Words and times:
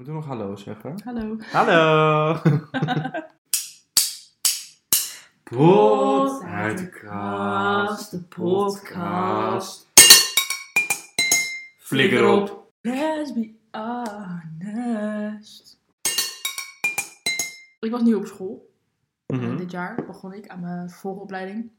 Moeten 0.00 0.18
we 0.18 0.26
nog 0.26 0.38
hallo 0.38 0.56
zeggen? 0.56 1.00
Hallo. 1.04 1.36
Hallo! 1.52 2.36
Pot 5.42 6.42
uit 6.42 6.78
de 6.78 6.88
kast, 6.88 8.10
de 8.10 8.22
podcast. 8.22 9.86
Flikker 11.78 12.28
op! 12.28 12.72
Let's 12.80 13.32
be 13.32 13.54
honest. 13.70 15.78
Ik 17.80 17.90
was 17.90 18.02
nieuw 18.02 18.18
op 18.18 18.26
school. 18.26 18.70
Mhm. 19.26 19.56
Dit 19.56 19.70
jaar 19.70 19.94
begon 20.06 20.32
ik 20.32 20.48
aan 20.48 20.60
mijn 20.60 20.90
volgopleiding. 20.90 21.70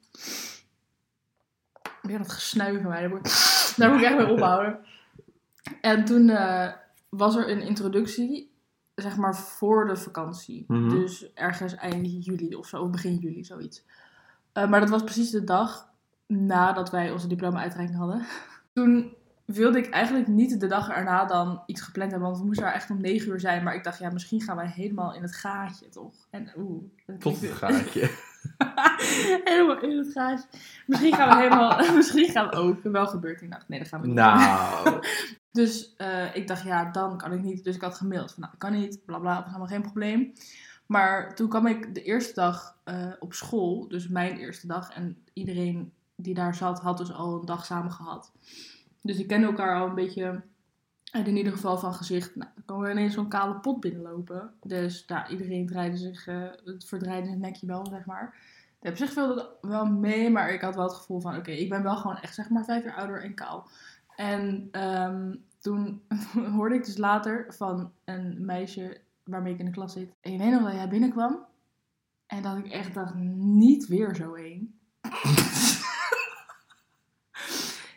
Weer 2.02 2.18
dat 2.18 2.32
gesnuiven 2.32 2.88
mij, 2.90 3.02
daar 3.02 3.10
moet, 3.10 3.28
ik- 3.28 3.74
daar 3.78 3.90
moet 3.92 4.00
ik 4.02 4.06
echt 4.06 4.18
mee 4.18 4.32
ophouden. 4.32 4.80
En 5.82 6.06
toen 6.06 6.30
eh, 6.30 6.72
was 7.18 7.36
er 7.36 7.50
een 7.50 7.62
introductie, 7.62 8.52
zeg 8.96 9.18
maar 9.18 9.36
voor 9.36 9.88
de 9.88 9.96
vakantie. 9.96 10.66
Mhm. 10.68 10.90
Dus 10.90 11.34
ergens 11.34 11.76
eind 11.76 12.26
juli 12.26 12.56
of 12.56 12.68
zo, 12.68 12.90
begin 12.90 13.16
juli, 13.16 13.44
zoiets. 13.44 13.86
Eh, 14.54 14.70
maar 14.70 14.80
dat 14.80 14.90
was 14.90 15.04
precies 15.04 15.30
de 15.30 15.44
dag 15.44 15.90
nadat 16.28 16.90
wij 16.90 17.12
onze 17.12 17.28
diploma-uitreiking 17.28 17.98
hadden. 17.98 18.26
Toen 18.74 19.14
wilde 19.46 19.78
ik 19.78 19.90
eigenlijk 19.90 20.28
niet 20.28 20.60
de 20.60 20.68
dag 20.68 20.90
erna 20.90 21.26
dan 21.26 21.64
iets 21.66 21.82
gepland 21.82 22.12
hebben, 22.12 22.30
want 22.30 22.42
we 22.42 22.48
moesten 22.48 22.66
daar 22.66 22.76
echt 22.76 22.90
om 22.90 23.02
9 23.02 23.32
uur 23.32 23.40
zijn. 23.40 23.64
Maar 23.64 23.76
ik 23.76 23.84
dacht, 23.84 24.00
ja, 24.00 24.10
misschien 24.10 24.42
gaan 24.42 24.56
wij 24.56 24.68
helemaal 24.68 25.14
in 25.14 25.22
het 25.22 25.36
gaatje, 25.36 25.90
toch? 25.90 26.28
En 26.30 26.52
oeh. 26.58 26.84
Tot 27.20 27.42
het 27.42 27.52
gaatje. 27.52 28.10
helemaal 29.44 29.82
in 29.82 29.98
het 29.98 30.12
gaatje. 30.12 30.48
Misschien 30.88 31.14
gaan 31.14 31.30
we 31.30 31.44
helemaal, 31.44 31.86
misschien 31.96 32.30
gaan 32.30 32.50
we 32.50 32.56
ook. 32.56 32.84
Wel 32.84 33.08
gebeurd. 33.08 33.42
Ik 33.42 33.52
dacht, 33.52 33.68
nee, 33.68 33.80
dat 33.80 33.88
gaan 33.88 34.02
we 34.02 34.08
niet. 34.08 34.16
Nou. 34.16 35.00
Dus 35.52 35.96
eh, 35.96 36.36
ik 36.36 36.48
dacht, 36.48 36.64
ja, 36.64 36.92
dan 36.92 37.18
kan 37.18 37.34
ik 37.34 37.42
niet. 37.42 37.64
Dus 37.64 37.76
ik 37.76 37.82
had 37.82 37.96
gemaild 37.96 38.32
van, 38.32 38.42
nou, 38.42 38.54
ik 38.54 38.60
kan 38.60 38.72
niet, 38.72 39.06
bla 39.06 39.20
bla, 39.20 39.36
was 39.36 39.46
helemaal 39.46 39.68
geen 39.68 39.82
probleem. 39.82 40.34
Maar 40.86 41.36
toen 41.36 41.50
kwam 41.50 41.68
ik 41.68 41.96
de 41.96 42.04
eerste 42.04 42.34
dag 42.34 42.78
eh, 42.84 43.12
op 43.20 43.34
school, 43.34 43.88
dus 43.88 44.08
mijn 44.08 44.38
eerste 44.38 44.68
dag. 44.68 44.94
En 44.94 45.18
iedereen 45.34 45.94
die 46.16 46.34
daar 46.34 46.56
zat, 46.56 46.80
had 46.80 46.98
dus 46.98 47.14
al 47.14 47.40
een 47.40 47.46
dag 47.46 47.66
samen 47.66 47.92
gehad. 47.92 48.32
Dus 49.02 49.18
ik 49.18 49.28
kende 49.28 49.48
elkaar 49.48 49.80
al 49.80 49.88
een 49.88 49.96
beetje, 49.96 50.44
en 51.12 51.26
in 51.26 51.38
ieder 51.38 51.54
geval 51.54 51.78
van 51.78 51.94
gezicht. 51.94 52.36
Nou, 52.36 52.50
dan 52.56 52.64
kwam 52.66 52.84
er 52.84 52.92
ineens 52.92 53.14
zo'n 53.14 53.30
kale 53.30 53.60
pot 53.60 53.80
binnenlopen. 53.80 54.54
Dus 54.62 55.06
nou, 55.08 55.30
iedereen 55.30 55.68
draaide 55.68 55.98
zich, 55.98 56.28
eh, 56.28 56.44
het 56.64 56.86
verdraaide 56.86 57.30
het 57.30 57.40
nekje 57.40 57.68
wel, 57.68 57.86
zeg 57.86 58.06
maar. 58.06 58.36
Op 58.80 58.98
zich 58.98 59.12
viel 59.12 59.36
dat 59.36 59.50
wel 59.62 59.86
mee, 59.86 60.30
maar 60.30 60.54
ik 60.54 60.62
had 60.62 60.76
wel 60.76 60.84
het 60.84 60.94
gevoel 60.94 61.20
van, 61.20 61.38
oké, 61.38 61.52
ik 61.52 61.70
ben 61.70 61.84
wel 61.84 61.96
gewoon 61.96 62.18
echt, 62.18 62.36
zeg 62.36 62.50
maar, 62.50 62.64
vijf 62.64 62.84
jaar 62.84 62.96
ouder 62.96 63.24
en 63.24 63.34
kaal. 63.34 63.68
En 64.16 64.68
ehm, 64.72 65.36
toen 65.60 66.02
hoorde 66.56 66.76
ik 66.76 66.86
dus 66.86 66.98
later 66.98 67.46
van 67.54 67.92
een 68.06 68.46
meisje 68.46 69.02
waarmee 69.24 69.54
ik 69.54 69.60
in 69.60 69.66
de 69.66 69.72
klas 69.72 69.94
zit. 69.94 70.14
En 70.22 70.32
je 70.32 70.38
weet 70.38 70.52
nog 70.52 70.64
dat 70.64 70.74
jij 70.74 70.90
binnenkwam. 70.90 71.46
En 72.28 72.42
dat 72.42 72.58
ik 72.58 72.68
echt 72.68 72.94
dacht, 72.94 73.16
niet 73.16 73.88
weer 73.88 74.16
zo 74.16 74.34
één. 74.34 74.80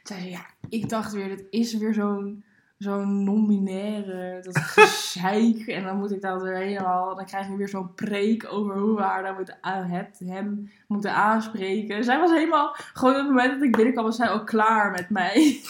Zei 0.03 0.21
ze, 0.21 0.29
ja, 0.29 0.47
ik 0.69 0.89
dacht 0.89 1.13
weer, 1.13 1.29
dit 1.29 1.47
is 1.51 1.77
weer 1.77 1.95
zo'n 1.95 2.45
zo'n 2.79 3.25
non-binaire, 3.25 4.41
dat 4.43 4.59
gezeik. 4.59 5.67
En 5.67 5.85
dan 5.85 5.99
moet 5.99 6.13
ik 6.13 6.21
dat 6.21 6.43
weer 6.43 6.57
helemaal, 6.57 7.15
dan 7.15 7.25
krijg 7.25 7.49
je 7.49 7.57
weer 7.57 7.69
zo'n 7.69 7.95
preek 7.95 8.53
over 8.53 8.79
hoe 8.79 8.97
we 8.97 9.03
haar 9.03 9.23
dan 9.23 9.35
moeten, 9.35 9.59
het, 9.63 10.21
hem 10.25 10.71
moeten 10.87 11.15
aanspreken. 11.15 12.05
Zij 12.05 12.19
was 12.19 12.31
helemaal, 12.31 12.75
gewoon 12.75 13.15
op 13.15 13.21
het 13.21 13.29
moment 13.29 13.53
dat 13.53 13.63
ik 13.63 13.77
binnenkwam, 13.77 14.05
was 14.05 14.17
zij 14.17 14.29
al 14.29 14.45
klaar 14.45 14.91
met 14.91 15.11
mij. 15.11 15.61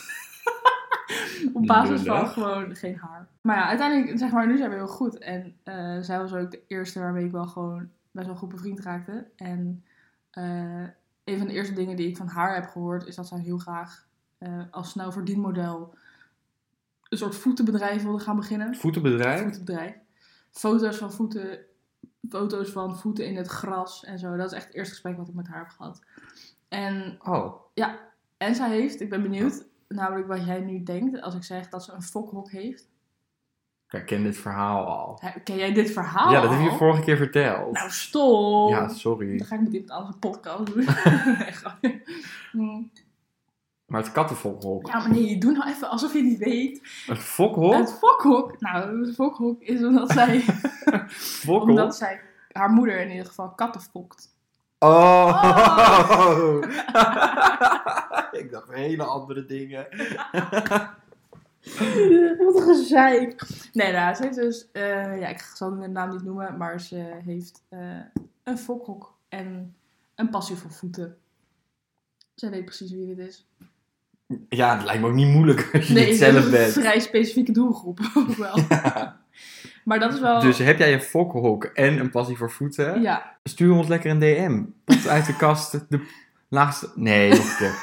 Op 1.53 1.67
basis 1.67 2.03
van 2.03 2.27
gewoon 2.29 2.75
geen 2.77 2.97
haar. 2.97 3.29
Maar 3.41 3.57
ja, 3.57 3.69
uiteindelijk, 3.69 4.19
zeg 4.19 4.31
maar, 4.31 4.47
nu 4.47 4.57
zijn 4.57 4.71
we 4.71 4.77
heel 4.77 4.87
goed. 4.87 5.19
En 5.19 5.57
eh, 5.63 5.99
zij 6.01 6.19
was 6.19 6.35
ook 6.35 6.51
de 6.51 6.63
eerste 6.67 7.01
waarmee 7.01 7.25
ik 7.25 7.33
wel 7.33 7.47
gewoon 7.47 7.89
best 8.11 8.27
wel 8.27 8.37
goed 8.37 8.49
bevriend 8.49 8.81
raakte. 8.81 9.27
En 9.37 9.85
eh, 10.31 10.83
een 11.25 11.39
van 11.39 11.47
de 11.47 11.53
eerste 11.53 11.75
dingen 11.75 11.97
die 11.97 12.09
ik 12.09 12.17
van 12.17 12.29
haar 12.29 12.55
heb 12.55 12.67
gehoord, 12.67 13.07
is 13.07 13.15
dat 13.17 13.29
zij 13.29 13.39
heel 13.39 13.59
graag 13.59 14.07
eh, 14.39 14.63
als 14.71 14.91
snel 14.91 15.13
verdienmodel 15.13 15.95
een 17.09 17.19
soort 17.19 17.37
voetenbedrijf 17.37 18.03
wilde 18.03 18.23
gaan 18.23 18.37
beginnen. 18.37 18.75
Voetenbedrijf? 18.75 19.43
Voetenbedrijf. 19.43 19.95
Foto's 20.51 20.97
van 20.97 21.13
voeten, 21.13 21.59
foto's 22.29 22.71
van 22.71 22.99
voeten 22.99 23.27
in 23.27 23.37
het 23.37 23.49
gras 23.49 24.05
en 24.05 24.19
zo. 24.19 24.37
Dat 24.37 24.47
is 24.47 24.57
echt 24.57 24.67
het 24.67 24.75
eerste 24.75 24.93
gesprek 24.93 25.17
wat 25.17 25.29
ik 25.29 25.35
met 25.35 25.49
haar 25.49 25.59
heb 25.59 25.69
gehad. 25.69 26.01
En 26.69 27.19
Oh. 27.23 27.55
en 28.37 28.55
zij 28.55 28.71
heeft, 28.71 29.01
ik 29.01 29.11
ben 29.11 29.23
benieuwd, 29.23 29.67
namelijk 29.89 30.27
wat 30.29 30.47
jij 30.47 30.61
nu 30.61 30.83
denkt 30.83 31.21
als 31.21 31.35
ik 31.35 31.43
zeg 31.45 31.69
dat 31.69 31.85
ze 31.85 31.93
een 31.93 32.03
fokhok 32.03 32.51
heeft. 32.51 32.93
Ik 33.89 34.07
ken 34.07 34.23
dit 34.23 34.37
verhaal 34.37 34.87
al. 34.87 35.21
Ken 35.45 35.57
jij 35.57 35.73
dit 35.73 35.91
verhaal? 35.91 36.33
Ja, 36.33 36.41
dat 36.41 36.51
heb 36.51 36.61
je 36.61 36.71
al? 36.71 36.77
vorige 36.77 37.03
keer 37.03 37.17
verteld. 37.17 37.73
Nou, 37.73 37.91
stop! 37.91 38.71
Ja, 38.71 38.89
sorry. 38.89 39.37
Dan 39.39 39.47
ga 39.47 39.55
ik 39.55 39.61
met 39.61 39.73
iemand 39.73 39.91
anders 39.91 40.15
een 40.15 40.19
podcast 40.21 40.67
doen. 40.67 40.85
Nee, 41.39 41.53
grapje. 41.53 42.03
Mm. 42.53 42.91
Maar 43.87 44.03
het 44.03 44.13
kattenfokhok. 44.13 44.87
ja, 44.87 44.99
maar 44.99 45.11
nee, 45.11 45.39
doe 45.39 45.53
nou 45.53 45.69
even 45.69 45.91
alsof 45.91 46.13
je 46.13 46.19
het 46.19 46.27
niet 46.27 46.39
weet. 46.39 46.81
Het 47.07 47.19
fokhok? 47.19 47.75
Het 47.75 47.93
fokhok, 47.93 48.61
nou, 48.61 49.07
het 49.07 49.15
fokhok 49.15 49.61
is 49.63 49.85
omdat 49.85 50.11
zij, 50.11 50.41
Fokhok? 51.45 51.69
omdat 51.69 51.97
zij 51.97 52.21
haar 52.53 52.71
moeder 52.71 53.01
in 53.01 53.11
ieder 53.11 53.27
geval 53.27 53.51
katten 53.51 53.81
fokt. 53.81 54.34
Oh! 54.85 56.63
ik 58.41 58.51
dacht 58.51 58.73
hele 58.73 59.05
andere 59.05 59.47
dingen. 59.47 59.87
Wat 62.39 62.57
een 62.57 62.63
gezeik. 62.63 63.47
Nee, 63.73 63.93
nou, 63.93 64.15
ze 64.15 64.23
heeft 64.23 64.37
dus, 64.37 64.71
eh, 64.73 65.21
ja, 65.21 65.29
ik 65.29 65.41
zal 65.41 65.79
de 65.79 65.89
naam 65.89 66.11
niet 66.11 66.23
noemen, 66.23 66.57
maar 66.57 66.81
ze 66.81 67.21
heeft 67.25 67.63
eh, 67.69 68.01
een 68.43 68.59
fokhok 68.59 69.15
en 69.29 69.77
een 70.15 70.31
passie 70.31 70.57
voor 70.57 70.71
voeten. 70.71 71.17
Zij 72.35 72.51
weet 72.51 72.65
precies 72.65 72.91
wie 72.91 73.15
dit 73.15 73.29
is. 73.29 73.47
Ja, 74.49 74.75
het 74.77 74.85
lijkt 74.85 75.01
me 75.01 75.07
ook 75.09 75.15
niet 75.15 75.29
moeilijk 75.35 75.69
als 75.73 75.87
je 75.87 75.95
Nee, 75.95 76.09
het 76.09 76.17
zelf 76.17 76.45
is 76.45 76.51
bent. 76.51 76.77
een 76.77 76.83
vrij 76.83 77.01
specifieke 77.01 77.53
doelgroep 77.53 78.01
ook 78.15 78.37
wel. 78.37 78.59
Maar 79.85 79.99
dat 79.99 80.13
is 80.15 80.21
wel... 80.21 80.41
Dus 80.41 80.59
heb 80.59 80.79
jij 80.79 80.93
een 80.93 81.01
fokhok 81.03 81.65
en 81.65 81.99
een 81.99 82.11
passie 82.11 82.37
voor 82.37 82.51
voeten? 82.51 83.03
Ja, 83.03 83.37
Stuur 83.45 83.73
ons 83.73 83.89
lekker 83.89 84.11
een 84.11 84.19
DM. 84.19 84.63
Pot 84.85 85.09
uit 85.09 85.27
de 85.27 85.37
kast. 85.37 85.85
De 85.89 86.01
laagste... 86.49 86.91
Nee, 86.95 87.31
nog 87.31 87.39
een 87.51 87.57
keer. 87.57 87.83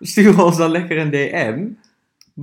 Stuur 0.00 0.44
ons 0.44 0.56
dan 0.56 0.70
lekker 0.70 0.98
een 0.98 1.10
DM. 1.10 1.66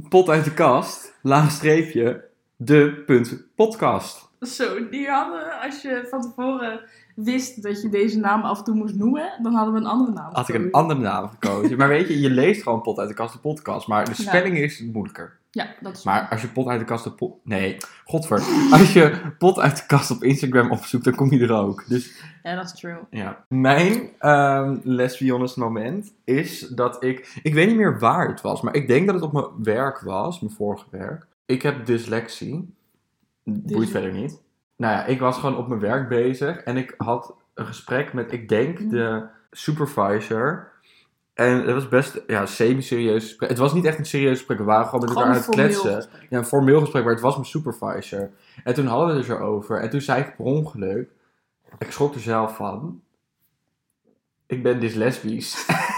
Pot 0.09 0.29
uit 0.29 0.43
de 0.43 0.53
kast. 0.53 1.13
Laag 1.21 1.51
streepje. 1.51 2.23
De 2.55 3.03
punt 3.05 3.43
podcast. 3.55 4.29
zo. 4.41 4.89
Die 4.89 5.07
hadden, 5.09 5.61
als 5.61 5.81
je 5.81 6.07
van 6.09 6.21
tevoren 6.21 6.79
wist 7.15 7.63
dat 7.63 7.81
je 7.81 7.89
deze 7.89 8.19
naam 8.19 8.41
af 8.41 8.57
en 8.57 8.63
toe 8.63 8.75
moest 8.75 8.95
noemen, 8.95 9.39
dan 9.41 9.53
hadden 9.53 9.73
we 9.73 9.79
een 9.79 9.85
andere 9.85 10.11
naam. 10.11 10.33
Had 10.33 10.49
ik 10.49 10.55
een 10.55 10.71
andere 10.71 10.99
naam 10.99 11.27
gekozen. 11.29 11.77
Maar 11.77 11.87
weet 11.87 12.07
je, 12.07 12.19
je 12.19 12.29
leest 12.29 12.63
gewoon 12.63 12.81
pot 12.81 12.99
uit 12.99 13.07
de 13.09 13.15
kast 13.15 13.33
de 13.33 13.39
podcast. 13.39 13.87
Maar 13.87 14.05
de 14.05 14.11
Ja. 14.17 14.23
spelling 14.23 14.57
is 14.57 14.81
moeilijker. 14.93 15.37
Ja, 15.51 15.67
dat 15.81 15.97
is 15.97 16.03
Maar 16.03 16.27
als 16.29 16.41
je 16.41 16.47
pot 16.47 16.67
uit 16.67 16.79
de 16.79 16.85
kast 16.85 17.15
po- 17.15 17.39
Nee, 17.43 17.77
godver. 18.05 18.37
Als 18.71 18.93
je 18.93 19.21
pot 19.37 19.59
uit 19.59 19.77
de 19.77 19.85
kast 19.85 20.11
op 20.11 20.23
Instagram 20.23 20.71
opzoekt, 20.71 21.03
dan 21.03 21.15
kom 21.15 21.31
je 21.31 21.39
er 21.39 21.51
ook. 21.53 21.83
Dus 21.87 22.21
Ja, 22.43 22.55
dat 22.55 22.65
is 22.65 22.71
true. 22.79 22.97
Ja. 23.09 23.45
Mijn 23.49 24.09
honest 25.19 25.57
moment 25.57 26.13
is 26.23 26.59
dat 26.59 27.03
ik... 27.03 27.39
Ik 27.43 27.53
weet 27.53 27.67
niet 27.67 27.75
meer 27.77 27.99
waar 27.99 28.27
het 28.27 28.41
was, 28.41 28.61
maar 28.61 28.75
ik 28.75 28.87
denk 28.87 29.05
dat 29.05 29.15
het 29.15 29.23
op 29.23 29.33
mijn 29.33 29.45
werk 29.63 29.99
was, 29.99 30.39
mijn 30.39 30.53
vorige 30.53 30.85
werk. 30.89 31.25
Ik 31.45 31.61
heb 31.61 31.85
dyslexie. 31.85 32.73
Boeit 33.43 33.89
verder 33.89 34.11
niet. 34.13 34.41
Nou 34.77 34.93
ja, 34.93 35.05
ik 35.05 35.19
was 35.19 35.37
gewoon 35.37 35.57
op 35.57 35.67
mijn 35.67 35.79
werk 35.79 36.09
bezig 36.09 36.57
en 36.57 36.77
ik 36.77 36.93
had 36.97 37.35
een 37.53 37.65
gesprek 37.65 38.13
met, 38.13 38.31
ik 38.31 38.49
denk, 38.49 38.79
Mhm. 38.79 38.89
de 38.89 39.23
supervisor. 39.51 40.71
En 41.33 41.57
het 41.65 41.73
was 41.73 41.87
best, 41.87 42.21
ja, 42.27 42.45
semi-serieus 42.45 43.23
gesprek. 43.23 43.49
Het 43.49 43.57
was 43.57 43.73
niet 43.73 43.85
echt 43.85 43.97
een 43.97 44.05
serieus 44.05 44.37
gesprek, 44.37 44.57
we 44.57 44.63
waren 44.63 44.85
gewoon 44.85 44.99
met 45.05 45.09
elkaar 45.09 45.25
aan 45.25 45.35
het 45.37 45.49
kletsen. 45.49 45.95
gesprek. 45.95 46.25
Ja, 46.29 46.37
een 46.37 46.45
formeel 46.45 46.79
gesprek, 46.79 47.03
maar 47.03 47.13
het 47.13 47.21
was 47.21 47.33
mijn 47.33 47.45
supervisor. 47.45 48.29
En 48.63 48.73
toen 48.73 48.85
hadden 48.85 49.07
we 49.15 49.21
het 49.21 49.29
erover. 49.29 49.81
En 49.81 49.89
toen 49.89 50.01
zei 50.01 50.21
ik 50.21 50.35
per 50.35 50.45
ongeluk, 50.45 51.09
ik 51.77 51.91
schrok 51.91 52.13
er 52.13 52.19
zelf 52.19 52.55
van, 52.55 53.01
ik 54.47 54.63
ben 54.63 54.79
dyslesbisch. 54.79 55.65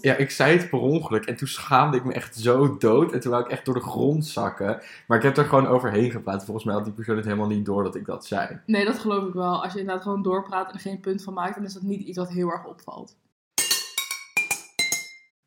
ja, 0.00 0.14
ik 0.14 0.30
zei 0.30 0.58
het 0.58 0.70
per 0.70 0.78
ongeluk 0.78 1.24
en 1.24 1.36
toen 1.36 1.48
schaamde 1.48 1.96
ik 1.96 2.04
me 2.04 2.12
echt 2.12 2.36
zo 2.36 2.76
dood. 2.76 3.12
En 3.12 3.20
toen 3.20 3.30
wou 3.30 3.44
ik 3.44 3.50
echt 3.50 3.64
door 3.64 3.74
de 3.74 3.80
grond 3.80 4.26
zakken. 4.26 4.82
Maar 5.06 5.18
ik 5.18 5.24
heb 5.24 5.36
er 5.36 5.44
gewoon 5.44 5.66
overheen 5.66 6.10
gepraat. 6.10 6.44
Volgens 6.44 6.66
mij 6.66 6.74
had 6.74 6.84
die 6.84 6.92
persoon 6.92 7.16
het 7.16 7.24
helemaal 7.24 7.46
niet 7.46 7.64
door 7.64 7.82
dat 7.82 7.94
ik 7.94 8.06
dat 8.06 8.26
zei. 8.26 8.60
Nee, 8.66 8.84
dat 8.84 8.98
geloof 8.98 9.26
ik 9.26 9.34
wel. 9.34 9.62
Als 9.62 9.72
je 9.72 9.78
inderdaad 9.78 10.02
gewoon 10.02 10.22
doorpraat 10.22 10.68
en 10.68 10.74
er 10.74 10.80
geen 10.80 11.00
punt 11.00 11.22
van 11.22 11.34
maakt, 11.34 11.54
dan 11.54 11.64
is 11.64 11.72
dat 11.72 11.82
niet 11.82 12.00
iets 12.00 12.18
wat 12.18 12.30
heel 12.30 12.50
erg 12.50 12.66
opvalt. 12.66 13.16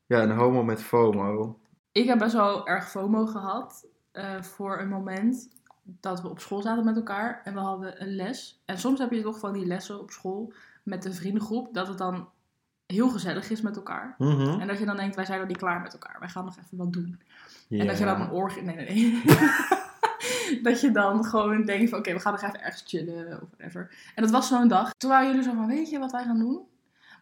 Ja, 0.05 0.21
een 0.21 0.31
homo 0.31 0.63
met 0.63 0.81
FOMO. 0.81 1.59
Ik 1.91 2.07
heb 2.07 2.17
best 2.17 2.33
wel 2.33 2.67
erg 2.67 2.89
FOMO 2.89 3.25
gehad 3.25 3.85
eh, 4.11 4.41
voor 4.41 4.79
een 4.79 4.89
moment 4.89 5.47
dat 5.83 6.21
we 6.21 6.29
op 6.29 6.39
school 6.39 6.61
zaten 6.61 6.85
met 6.85 6.95
elkaar 6.95 7.41
en 7.43 7.53
we 7.53 7.59
hadden 7.59 8.01
een 8.01 8.15
les. 8.15 8.61
En 8.65 8.77
soms 8.77 8.99
heb 8.99 9.11
je 9.11 9.21
toch 9.21 9.39
van 9.39 9.53
die 9.53 9.65
lessen 9.65 9.99
op 9.99 10.11
school 10.11 10.53
met 10.83 11.05
een 11.05 11.13
vriendengroep, 11.13 11.73
dat 11.73 11.87
het 11.87 11.97
dan 11.97 12.27
heel 12.93 13.09
gezellig 13.09 13.49
is 13.49 13.61
met 13.61 13.75
elkaar. 13.75 14.15
Mhm. 14.17 14.59
En 14.59 14.67
dat 14.67 14.79
je 14.79 14.85
dan 14.85 14.95
denkt, 14.95 15.15
wij 15.15 15.25
zijn 15.25 15.39
nog 15.39 15.47
niet 15.47 15.57
klaar 15.57 15.81
met 15.81 15.93
elkaar. 15.93 16.15
Wij 16.19 16.29
gaan 16.29 16.45
nog 16.45 16.57
even 16.57 16.77
wat 16.77 16.93
doen. 16.93 17.19
En 17.69 17.87
dat 17.87 17.97
je 17.97 18.05
dan 18.05 18.21
een 18.21 18.31
oor... 18.31 18.53
Nee, 18.63 18.75
nee, 18.75 18.85
nee. 18.89 19.21
dat 20.67 20.81
je 20.81 20.91
dan 20.91 21.25
gewoon 21.25 21.65
denkt 21.65 21.89
van 21.89 21.99
oké, 21.99 22.13
we 22.13 22.19
gaan 22.19 22.31
nog 22.31 22.41
even 22.41 22.61
ergens 22.61 22.83
chillen 22.85 23.41
of 23.41 23.47
whatever. 23.57 23.95
En 24.15 24.23
dat 24.23 24.31
was 24.31 24.47
zo'n 24.47 24.67
dag. 24.67 24.93
Toen 24.97 25.09
waren 25.09 25.27
jullie 25.27 25.43
zo 25.43 25.53
van, 25.53 25.67
weet 25.67 25.89
je 25.89 25.99
wat 25.99 26.11
wij 26.11 26.23
gaan 26.23 26.39
doen? 26.39 26.61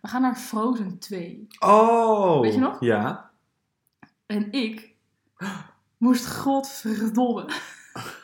We 0.02 0.08
gaan 0.08 0.22
naar 0.22 0.36
Frozen 0.36 1.00
2. 1.00 1.48
Oh. 1.60 2.42
Weet 2.42 2.54
je 2.54 2.60
nog? 2.60 2.80
Ja. 2.80 3.30
En 4.26 4.52
ik 4.52 4.96
moest 5.98 6.28
godverdomme 6.28 7.46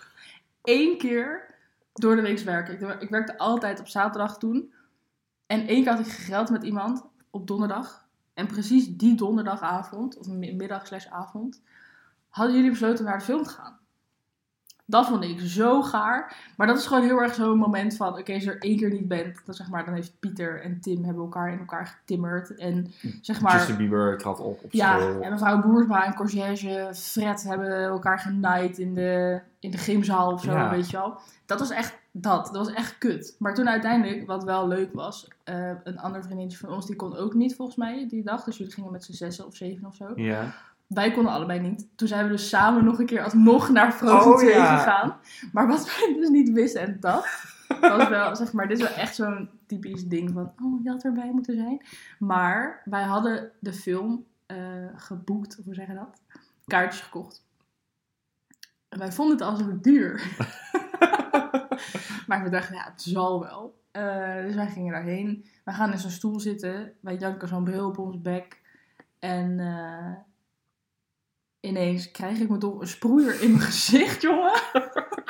één 0.62 0.98
keer 0.98 1.56
door 1.94 2.16
de 2.16 2.22
week 2.22 2.40
werken. 2.40 2.74
Ik, 2.74 3.02
ik 3.02 3.10
werkte 3.10 3.38
altijd 3.38 3.80
op 3.80 3.88
zaterdag 3.88 4.38
toen. 4.38 4.74
En 5.46 5.68
één 5.68 5.84
keer 5.84 5.92
had 5.92 6.06
ik 6.06 6.12
gegeld 6.12 6.50
met 6.50 6.64
iemand 6.64 7.06
op 7.38 7.48
donderdag. 7.48 8.06
En 8.34 8.48
precies 8.48 8.88
die 8.98 9.16
donderdagavond, 9.16 10.18
of 10.18 10.28
middag 10.28 10.88
slash 10.88 11.06
avond, 11.07 11.62
hadden 12.30 12.56
jullie 12.56 12.69
besloten 12.72 13.06
naar 13.06 13.18
de 13.18 13.24
film 13.24 13.44
te 13.44 13.50
gaan. 13.50 13.78
Dat 14.89 15.07
vond 15.07 15.24
ik 15.24 15.39
zo 15.39 15.81
gaar. 15.81 16.36
Maar 16.57 16.68
dat 16.68 16.78
is 16.78 16.86
gewoon 16.86 17.04
heel 17.04 17.22
erg 17.22 17.34
zo'n 17.34 17.57
moment 17.57 17.95
van... 17.95 18.18
Oké, 18.18 18.34
als 18.34 18.44
je 18.44 18.51
er 18.51 18.62
één 18.62 18.78
keer 18.78 18.92
niet 18.92 19.07
bent... 19.07 19.42
Dan, 19.45 19.56
zeg 19.56 19.69
maar, 19.69 19.86
dan 19.86 19.94
heeft 19.94 20.19
Pieter 20.19 20.62
en 20.62 20.81
Tim 20.81 21.04
hebben 21.04 21.24
elkaar 21.24 21.51
in 21.51 21.60
elkaar 21.60 21.88
getimmerd. 21.88 22.56
En 22.56 22.94
zeg 23.22 23.42
maar... 23.42 23.54
Justin 23.54 23.78
Bieber 23.78 24.18
trad 24.18 24.39
op 24.39 24.63
op 24.63 24.72
Ja, 24.72 25.00
school. 25.00 25.22
en 25.22 25.31
mevrouw 25.31 25.62
Boersma 25.62 26.06
en 26.06 26.13
Corsage, 26.16 26.89
Fred 26.94 27.44
hebben 27.44 27.84
elkaar 27.84 28.19
genaaid 28.19 28.78
in 28.78 28.94
de, 28.94 29.42
in 29.60 29.72
de 29.72 29.78
gymzaal 29.78 30.31
of 30.31 30.42
zo, 30.42 30.51
Ja. 30.51 30.69
weet 30.69 30.89
je 30.89 30.98
wel. 30.98 31.19
Dat 31.45 31.60
was 31.60 31.69
echt 31.69 31.98
dat. 32.22 32.46
Dat 32.46 32.66
was 32.66 32.74
echt 32.74 32.98
kut. 32.98 33.36
Maar 33.40 33.54
toen 33.54 33.69
uiteindelijk, 33.69 34.28
wat 34.28 34.44
wel 34.44 34.68
leuk 34.68 34.94
was, 34.94 35.28
eh, 35.44 35.72
een 35.84 36.00
ander 36.00 36.24
vriendinnetje 36.24 36.60
van 36.60 36.69
ons, 36.75 36.86
die 36.86 36.96
kon 36.96 37.16
ook 37.16 37.34
niet 37.34 37.56
volgens 37.56 37.78
mij 37.78 38.08
die 38.08 38.24
dag. 38.24 38.44
Dus 38.44 38.58
jullie 38.58 38.74
gingen 38.74 38.92
met 38.92 39.04
z'n 39.04 39.14
zessen 39.14 39.46
of 39.46 39.56
zeven 39.56 39.88
of 39.88 39.96
zo. 39.96 40.12
Ja. 40.16 40.54
Wij 40.88 41.12
konden 41.12 41.34
allebei 41.34 41.60
niet. 41.60 41.88
Toen 41.96 42.08
zijn 42.08 42.24
we 42.24 42.31
dus 42.31 42.50
samen 42.50 42.84
nog 42.84 43.00
een 43.00 43.06
keer 43.06 43.24
alsnog 43.24 43.69
naar 43.69 43.92
Frozen 43.92 44.31
Oh, 44.31 44.38
2 44.38 44.50
ja. 44.50 44.78
gegaan. 44.78 45.16
Maar 45.52 45.68
wat 45.68 45.86
wij 46.00 46.16
dus 46.19 46.30
niet 46.30 46.52
wisten, 46.52 46.81
en 46.81 46.98
dat 47.00 47.25
was 47.81 48.08
wel, 48.10 48.36
zeg 48.36 48.54
maar, 48.54 48.68
dit 48.68 48.78
is 48.78 48.84
wel 48.88 48.98
echt 48.98 49.16
zo'n 49.16 49.50
typisch 49.66 50.08
ding 50.08 50.31
van, 50.34 50.54
oh, 50.63 50.84
je 50.84 50.90
had 50.90 51.04
erbij 51.04 51.31
moeten 51.34 51.56
zijn. 51.56 51.81
Maar 52.20 52.81
wij 52.86 53.04
hadden 53.04 53.52
de 53.60 53.74
film 53.74 54.25
eh, 54.46 54.58
geboekt, 54.96 55.60
of 55.60 55.66
hoe 55.66 55.74
zeg 55.74 55.88
je 55.88 55.94
dat? 55.94 56.22
Kaartjes 56.66 57.02
gekocht. 57.02 57.46
En 58.90 59.00
wij 59.00 59.12
vonden 59.12 59.38
het 59.38 59.48
al 59.48 59.56
zo 59.56 59.78
duur. 59.81 60.22
maar 62.27 62.44
we 62.44 62.50
dachten, 62.50 62.75
ja, 62.75 62.83
het 62.91 63.01
zal 63.01 63.39
wel. 63.39 63.75
Eh, 63.91 64.41
dus 64.41 64.56
wij 64.56 64.68
gingen 64.68 64.94
daarheen. 64.94 65.45
Wij 65.63 65.74
gaan 65.74 65.91
in 65.91 65.97
zo'n 65.97 66.09
stoel 66.09 66.39
zitten. 66.39 66.94
Wij 67.00 67.15
janken 67.15 67.47
zo'n 67.47 67.63
bril 67.63 67.88
op 67.88 67.97
ons 67.97 68.21
bek. 68.21 68.62
En 69.19 69.59
eh, 69.59 70.13
ineens 71.69 72.12
krijg 72.12 72.39
ik 72.39 72.50
me 72.50 72.57
toch 72.57 72.81
een 72.81 72.88
sproeier 72.88 73.41
in 73.41 73.51
mijn 73.51 73.63
gezicht, 73.71 74.21
jongen. 74.21 74.62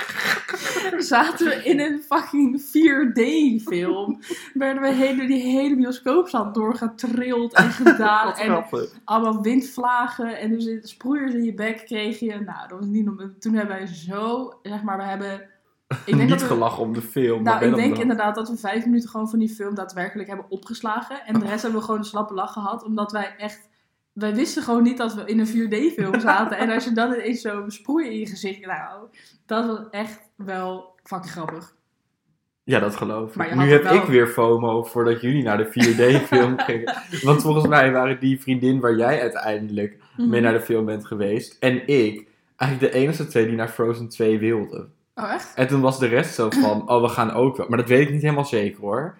Zaten 0.98 1.48
we 1.48 1.64
in 1.64 1.80
een 1.80 2.02
fucking 2.02 2.62
4D-film. 2.62 4.20
Werden 4.54 4.82
we 4.82 4.94
hele, 4.94 5.28
die 5.28 5.42
hele 5.42 5.76
bioscoopzaal 5.76 6.54
doorgetrild 6.54 7.54
en 7.54 7.72
gedaan. 7.72 8.34
En 8.38 8.66
allemaal 9.04 9.42
windvlagen 9.42 10.40
en 10.40 10.50
dus 10.50 10.90
sproeiers 10.90 11.34
in 11.34 11.44
je 11.44 11.54
bek 11.54 11.86
kreeg 11.86 12.20
je. 12.20 12.40
Nou, 12.40 12.68
dat 12.68 12.80
was 12.80 12.88
niet. 12.88 13.42
Toen 13.42 13.54
hebben 13.54 13.76
wij 13.76 13.86
zo, 13.86 14.54
zeg 14.62 14.84
maar, 14.84 14.98
we 14.98 15.04
hebben... 15.04 15.56
Ik 15.88 15.98
denk 16.06 16.20
Niet 16.20 16.30
dat 16.30 16.42
we, 16.42 16.46
gelachen 16.48 16.84
om 16.84 16.94
de 16.94 17.02
film. 17.02 17.44
maar 17.44 17.60
nou, 17.60 17.72
ik 17.72 17.76
denk 17.76 17.96
de- 17.96 18.02
inderdaad 18.02 18.36
dat 18.36 18.50
we 18.50 18.58
vijf 18.58 18.86
minuten 18.86 19.10
gewoon 19.10 19.30
van 19.30 19.40
die 19.40 19.50
film 19.50 19.76
daadwerkelijk 19.76 20.28
hebben 20.28 20.46
opgeslagen. 20.50 21.26
En 21.26 21.40
de 21.40 21.46
rest 21.46 21.62
hebben 21.62 21.80
we 21.80 21.86
gewoon 21.86 22.00
een 22.00 22.06
slappe 22.06 22.34
lach 22.34 22.54
gehad, 22.54 22.84
omdat 22.84 23.12
wij 23.12 23.34
echt... 23.38 23.70
Wij 24.14 24.36
wisten 24.36 24.64
gewoon 24.64 24.84
niet 24.84 24.98
dat 24.98 25.14
we 25.14 25.26
in 25.26 25.40
een 25.40 25.48
4D-film 25.48 26.20
zaten. 26.30 26.58
en 26.58 26.70
als 26.70 26.84
je 26.84 26.92
dan 26.92 27.14
ineens 27.14 27.42
zo 27.42 27.64
sproeien 27.68 28.12
in 28.12 28.20
je 28.20 28.28
gezicht... 28.28 28.66
Nou, 28.66 29.08
dat 29.46 29.66
was 29.66 29.80
echt 29.92 30.20
wel 30.36 30.96
fucking 31.04 31.32
grappig. 31.32 31.76
Ja, 32.64 32.80
dat 32.80 32.96
geloof 32.96 33.36
ik. 33.36 33.56
Nu 33.56 33.72
heb 33.72 33.84
wel- 33.84 33.94
ik 33.96 34.04
weer 34.04 34.28
FOMO 34.28 34.84
voordat 34.84 35.22
jullie 35.22 35.44
naar 35.44 35.58
de 35.58 35.66
4D-film 35.68 36.60
gingen. 36.68 36.94
Want 37.24 37.42
volgens 37.42 37.68
mij 37.68 37.92
waren 37.92 38.20
die 38.20 38.42
vriendin 38.42 38.80
waar 38.80 38.96
jij 38.96 39.22
uiteindelijk 39.22 39.98
Mhm. 40.18 40.30
mee 40.30 40.42
naar 40.42 40.54
de 40.54 40.62
film 40.62 40.86
bent 40.86 41.06
geweest... 41.06 41.58
en 41.60 41.88
ik 41.88 42.28
eigenlijk 42.56 42.94
de 42.94 43.00
enige 43.00 43.28
twee 43.28 43.46
die 43.46 43.56
naar 43.56 43.68
Frozen 43.70 44.10
2 44.10 44.40
wilden. 44.40 44.94
Oh, 45.20 45.32
echt? 45.34 45.54
En 45.56 45.68
toen 45.68 45.82
was 45.82 46.00
de 46.00 46.08
rest 46.08 46.34
zo 46.34 46.50
van, 46.50 46.90
oh, 46.90 47.02
we 47.02 47.08
gaan 47.10 47.32
ook 47.34 47.58
wel. 47.58 47.68
Maar 47.70 47.78
dat 47.78 47.88
weet 47.88 48.08
ik 48.08 48.14
niet 48.14 48.22
helemaal 48.22 48.46
zeker 48.46 48.80
hoor. 48.82 49.18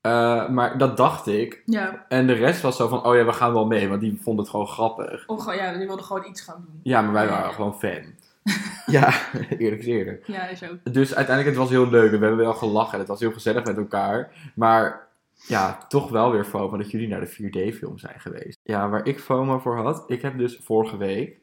Eh, 0.00 0.48
maar 0.48 0.78
dat 0.78 0.96
dacht 0.96 1.26
ik. 1.26 1.62
Ja. 1.64 2.04
En 2.08 2.26
de 2.26 2.32
rest 2.32 2.60
was 2.60 2.76
zo 2.76 2.88
van, 2.88 3.04
oh 3.06 3.14
ja, 3.16 3.24
we 3.24 3.32
gaan 3.32 3.52
wel 3.52 3.66
mee. 3.66 3.88
Want 3.88 4.00
die 4.00 4.20
vond 4.22 4.38
het 4.38 4.48
gewoon 4.48 4.66
grappig. 4.66 5.26
Oh, 5.26 5.40
gewoon- 5.40 5.56
ja, 5.56 5.72
die 5.76 5.86
wilden 5.86 6.04
gewoon 6.04 6.24
iets 6.28 6.40
gaan 6.40 6.64
doen. 6.66 6.80
Ja, 6.82 7.02
maar 7.02 7.12
wij 7.12 7.28
waren 7.28 7.46
ja. 7.48 7.52
gewoon 7.52 7.78
fan. 7.78 8.02
ja, 8.96 9.12
eerlijk 9.58 9.80
is 9.80 9.86
eerlijk. 9.86 10.26
Ja, 10.26 10.46
is 10.48 10.62
ook. 10.62 10.92
Dus 10.94 11.14
uiteindelijk, 11.14 11.46
het 11.56 11.64
was 11.64 11.70
heel 11.76 11.90
leuk. 11.90 12.12
en 12.12 12.18
We 12.18 12.26
hebben 12.26 12.44
wel 12.44 12.54
gelachen. 12.54 12.92
en 12.92 12.98
Het 12.98 13.08
was 13.08 13.20
heel 13.20 13.32
gezellig 13.32 13.64
met 13.64 13.76
elkaar. 13.76 14.32
Maar 14.54 15.06
ja, 15.46 15.78
toch 15.88 16.10
wel 16.10 16.30
weer 16.32 16.44
FOMO 16.44 16.76
dat 16.76 16.90
jullie 16.90 17.08
naar 17.08 17.20
de 17.20 17.32
4D-film 17.32 17.98
zijn 17.98 18.20
geweest. 18.20 18.58
Ja, 18.62 18.88
waar 18.88 19.06
ik 19.06 19.20
FOMO 19.20 19.58
voor 19.58 19.76
had. 19.76 20.04
Ik 20.06 20.22
heb 20.22 20.38
dus 20.38 20.60
vorige 20.62 20.96
week, 20.96 21.36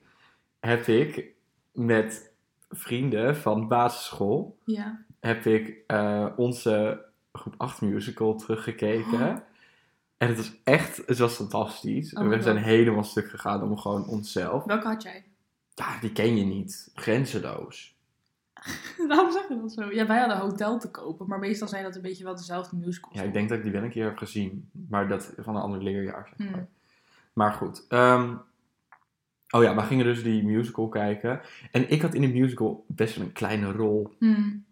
heb 0.60 0.88
ik 0.88 1.25
met 1.72 2.31
vrienden 2.75 3.37
van 3.37 3.67
basisschool, 3.67 4.57
Ja. 4.65 4.99
heb 5.19 5.45
ik 5.45 5.83
eh, 5.87 6.25
onze 6.35 7.05
groep 7.31 7.53
8 7.57 7.81
musical 7.81 8.35
teruggekeken. 8.35 9.43
En 10.17 10.27
het 10.27 10.37
was 10.37 10.53
echt, 10.63 11.01
het 11.05 11.17
was 11.17 11.35
fantastisch. 11.35 12.13
Oh 12.13 12.27
we 12.27 12.41
zijn 12.41 12.55
God. 12.57 12.65
helemaal 12.65 13.03
stuk 13.03 13.29
gegaan 13.29 13.61
om 13.63 13.77
gewoon 13.77 14.07
onszelf. 14.07 14.63
Welke 14.63 14.87
had 14.87 15.03
jij? 15.03 15.23
Ja, 15.73 15.99
die 15.99 16.11
ken 16.11 16.35
je 16.37 16.43
niet. 16.43 16.91
Grenzeloos. 16.93 17.95
Waarom 19.07 19.31
zeg 19.31 19.47
je 19.47 19.59
dat 19.61 19.71
zo? 19.73 19.91
Ja, 19.91 20.07
wij 20.07 20.19
hadden 20.19 20.37
hotel 20.37 20.79
te 20.79 20.91
kopen, 20.91 21.27
maar 21.27 21.39
meestal 21.39 21.67
zijn 21.67 21.83
dat 21.83 21.95
een 21.95 22.01
beetje 22.01 22.23
wel 22.23 22.35
dezelfde 22.35 22.75
musicals. 22.75 23.13
Ja, 23.15 23.21
ik 23.21 23.33
denk 23.33 23.49
dat 23.49 23.57
ik 23.57 23.63
die 23.63 23.73
wel 23.73 23.83
een 23.83 23.89
keer 23.89 24.05
heb 24.05 24.17
gezien. 24.17 24.69
Maar 24.89 25.07
dat 25.07 25.33
van 25.37 25.55
een 25.55 25.61
ander 25.61 25.83
leerjaar, 25.83 26.27
zeg 26.37 26.47
maar. 26.47 26.57
Hmm. 26.57 26.67
Maar 27.33 27.51
goed. 27.53 27.85
ehm, 27.87 28.35
oh 29.53 29.63
ja, 29.63 29.75
we 29.75 29.81
gingen 29.81 30.05
dus 30.05 30.23
die 30.23 30.44
musical 30.44 30.89
kijken. 30.89 31.41
En 31.71 31.89
ik 31.89 32.01
had 32.01 32.13
in 32.13 32.21
de 32.21 32.27
musical 32.27 32.85
best 32.88 33.15
wel 33.15 33.25
een 33.25 33.31
kleine 33.31 33.71
rol. 33.71 34.15
Hmm. 34.19 34.65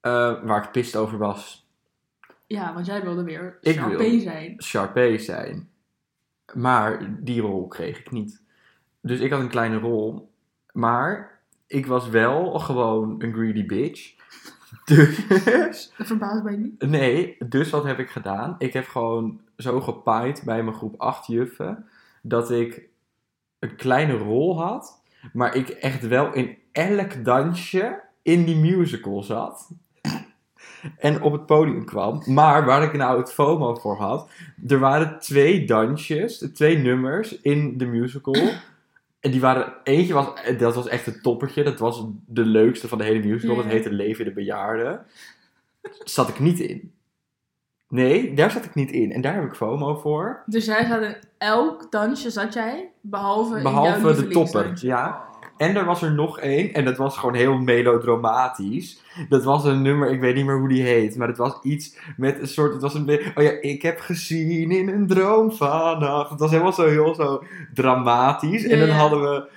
eh, 0.00 0.42
waar 0.42 0.64
ik 0.64 0.70
pist 0.70 0.96
over 0.96 1.18
was. 1.18 1.66
Ja, 2.46 2.74
want 2.74 2.86
jij 2.86 3.02
wilde 3.02 3.24
weer 3.24 3.58
Ik 3.60 3.74
Sharpay 3.74 4.10
wil. 4.10 4.20
zijn. 4.20 4.62
Sharpay 4.62 5.18
zijn. 5.18 5.68
Maar 6.54 7.16
die 7.20 7.40
rol 7.40 7.66
kreeg 7.66 7.98
ik 7.98 8.10
niet. 8.10 8.42
Dus 9.00 9.20
ik 9.20 9.30
had 9.30 9.40
een 9.40 9.48
kleine 9.48 9.78
rol. 9.78 10.30
Maar 10.72 11.40
ik 11.66 11.86
was 11.86 12.08
wel 12.08 12.58
gewoon 12.58 13.22
een 13.22 13.32
greedy 13.32 13.66
bitch. 13.66 14.14
Dus... 14.84 15.26
Dat 15.96 16.06
verbaast 16.06 16.42
mij 16.42 16.56
niet. 16.56 16.82
Nee, 16.82 17.36
dus 17.48 17.70
wat 17.70 17.84
heb 17.84 17.98
ik 17.98 18.10
gedaan? 18.10 18.54
Ik 18.58 18.72
heb 18.72 18.86
gewoon 18.86 19.40
zo 19.56 19.80
gepaaid 19.80 20.42
bij 20.44 20.62
mijn 20.62 20.76
groep 20.76 21.00
8 21.00 21.26
juffen 21.26 21.86
dat 22.22 22.50
ik 22.50 22.88
een 23.70 23.76
kleine 23.76 24.16
rol 24.16 24.62
had, 24.62 25.02
maar 25.32 25.56
ik 25.56 25.68
echt 25.68 26.06
wel 26.06 26.32
in 26.32 26.56
elk 26.72 27.24
dansje 27.24 28.00
in 28.22 28.44
die 28.44 28.56
musical 28.56 29.22
zat. 29.22 29.68
En 30.98 31.22
op 31.22 31.32
het 31.32 31.46
podium 31.46 31.84
kwam. 31.84 32.22
Maar 32.26 32.64
waar 32.64 32.82
ik 32.82 32.92
nou 32.92 33.18
het 33.18 33.32
FOMO 33.32 33.74
voor 33.74 33.96
had, 33.96 34.30
er 34.68 34.78
waren 34.78 35.18
twee 35.18 35.66
dansjes, 35.66 36.50
twee 36.54 36.78
nummers 36.78 37.40
in 37.40 37.78
de 37.78 37.86
musical. 37.86 38.36
En 39.20 39.30
die 39.30 39.40
waren, 39.40 39.74
eentje 39.82 40.14
was, 40.14 40.28
dat 40.58 40.74
was 40.74 40.88
echt 40.88 41.06
het 41.06 41.22
toppertje. 41.22 41.62
Dat 41.62 41.78
was 41.78 42.04
de 42.26 42.44
leukste 42.44 42.88
van 42.88 42.98
de 42.98 43.04
hele 43.04 43.26
musical. 43.26 43.56
Dat 43.56 43.64
heette 43.64 43.92
Leven 43.92 44.24
de 44.24 44.32
Bejaarden. 44.32 45.06
Zat 46.04 46.28
ik 46.28 46.38
niet 46.38 46.60
in. 46.60 46.92
Nee, 47.88 48.34
daar 48.34 48.50
zat 48.50 48.64
ik 48.64 48.74
niet 48.74 48.90
in. 48.90 49.12
En 49.12 49.20
daar 49.20 49.34
heb 49.34 49.44
ik 49.44 49.54
FOMO 49.54 49.94
voor. 49.96 50.42
Dus 50.46 50.64
jij 50.64 50.86
zat 50.86 51.02
in 51.02 51.16
elk 51.38 51.86
dansje, 51.90 52.30
zat 52.30 52.54
jij, 52.54 52.90
behalve, 53.00 53.62
Behalve 53.62 54.14
de 54.14 54.28
topper, 54.28 54.72
ja. 54.74 55.24
En 55.56 55.76
er 55.76 55.84
was 55.84 56.02
er 56.02 56.12
nog 56.12 56.40
één, 56.40 56.72
en 56.72 56.84
dat 56.84 56.96
was 56.96 57.18
gewoon 57.18 57.34
heel 57.34 57.58
melodramatisch. 57.58 59.02
Dat 59.28 59.44
was 59.44 59.64
een 59.64 59.82
nummer, 59.82 60.10
ik 60.10 60.20
weet 60.20 60.34
niet 60.34 60.44
meer 60.44 60.58
hoe 60.58 60.68
die 60.68 60.82
heet, 60.82 61.16
maar 61.16 61.28
het 61.28 61.36
was 61.36 61.58
iets 61.62 61.98
met 62.16 62.40
een 62.40 62.48
soort, 62.48 62.72
het 62.72 62.82
was 62.82 62.94
een 62.94 63.10
oh 63.34 63.42
ja, 63.42 63.50
ik 63.60 63.82
heb 63.82 64.00
gezien 64.00 64.70
in 64.70 64.88
een 64.88 65.06
droom 65.06 65.52
vannacht. 65.52 66.30
Het 66.30 66.40
was 66.40 66.50
helemaal 66.50 66.72
zo 66.72 66.86
heel 66.88 67.14
zo 67.14 67.44
dramatisch. 67.74 68.66
en 68.66 68.78
dan 68.78 68.88
ja. 68.88 68.94
hadden 68.94 69.20
we, 69.20 69.48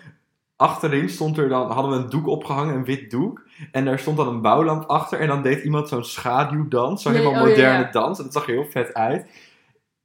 achterin 0.60 1.10
stond 1.10 1.38
er 1.38 1.50
dan, 1.50 1.72
hadden 1.72 1.92
we 1.92 1.98
een 2.04 2.10
doek 2.10 2.28
opgehangen, 2.28 2.75
een 2.75 2.86
wit 2.86 3.12
doek. 3.12 3.42
En 3.72 3.86
daar 3.86 4.00
stond 4.00 4.18
dan 4.18 4.28
een 4.28 4.42
bouwlamp 4.42 4.84
achter 4.89 5.20
en 5.20 5.28
dan 5.28 5.42
deed 5.42 5.63
iemand 5.63 5.88
zo'n 5.89 6.04
schaduwdans, 6.04 7.01
zo'n 7.01 7.12
helemaal 7.12 7.34
oh 7.34 7.48
moderne 7.48 7.84
ja. 7.84 7.92
dans. 7.92 8.18
En 8.18 8.24
dat 8.24 8.34
zag 8.34 8.48
er 8.48 8.54
heel 8.54 8.66
vet 8.70 8.94
uit. 8.94 9.25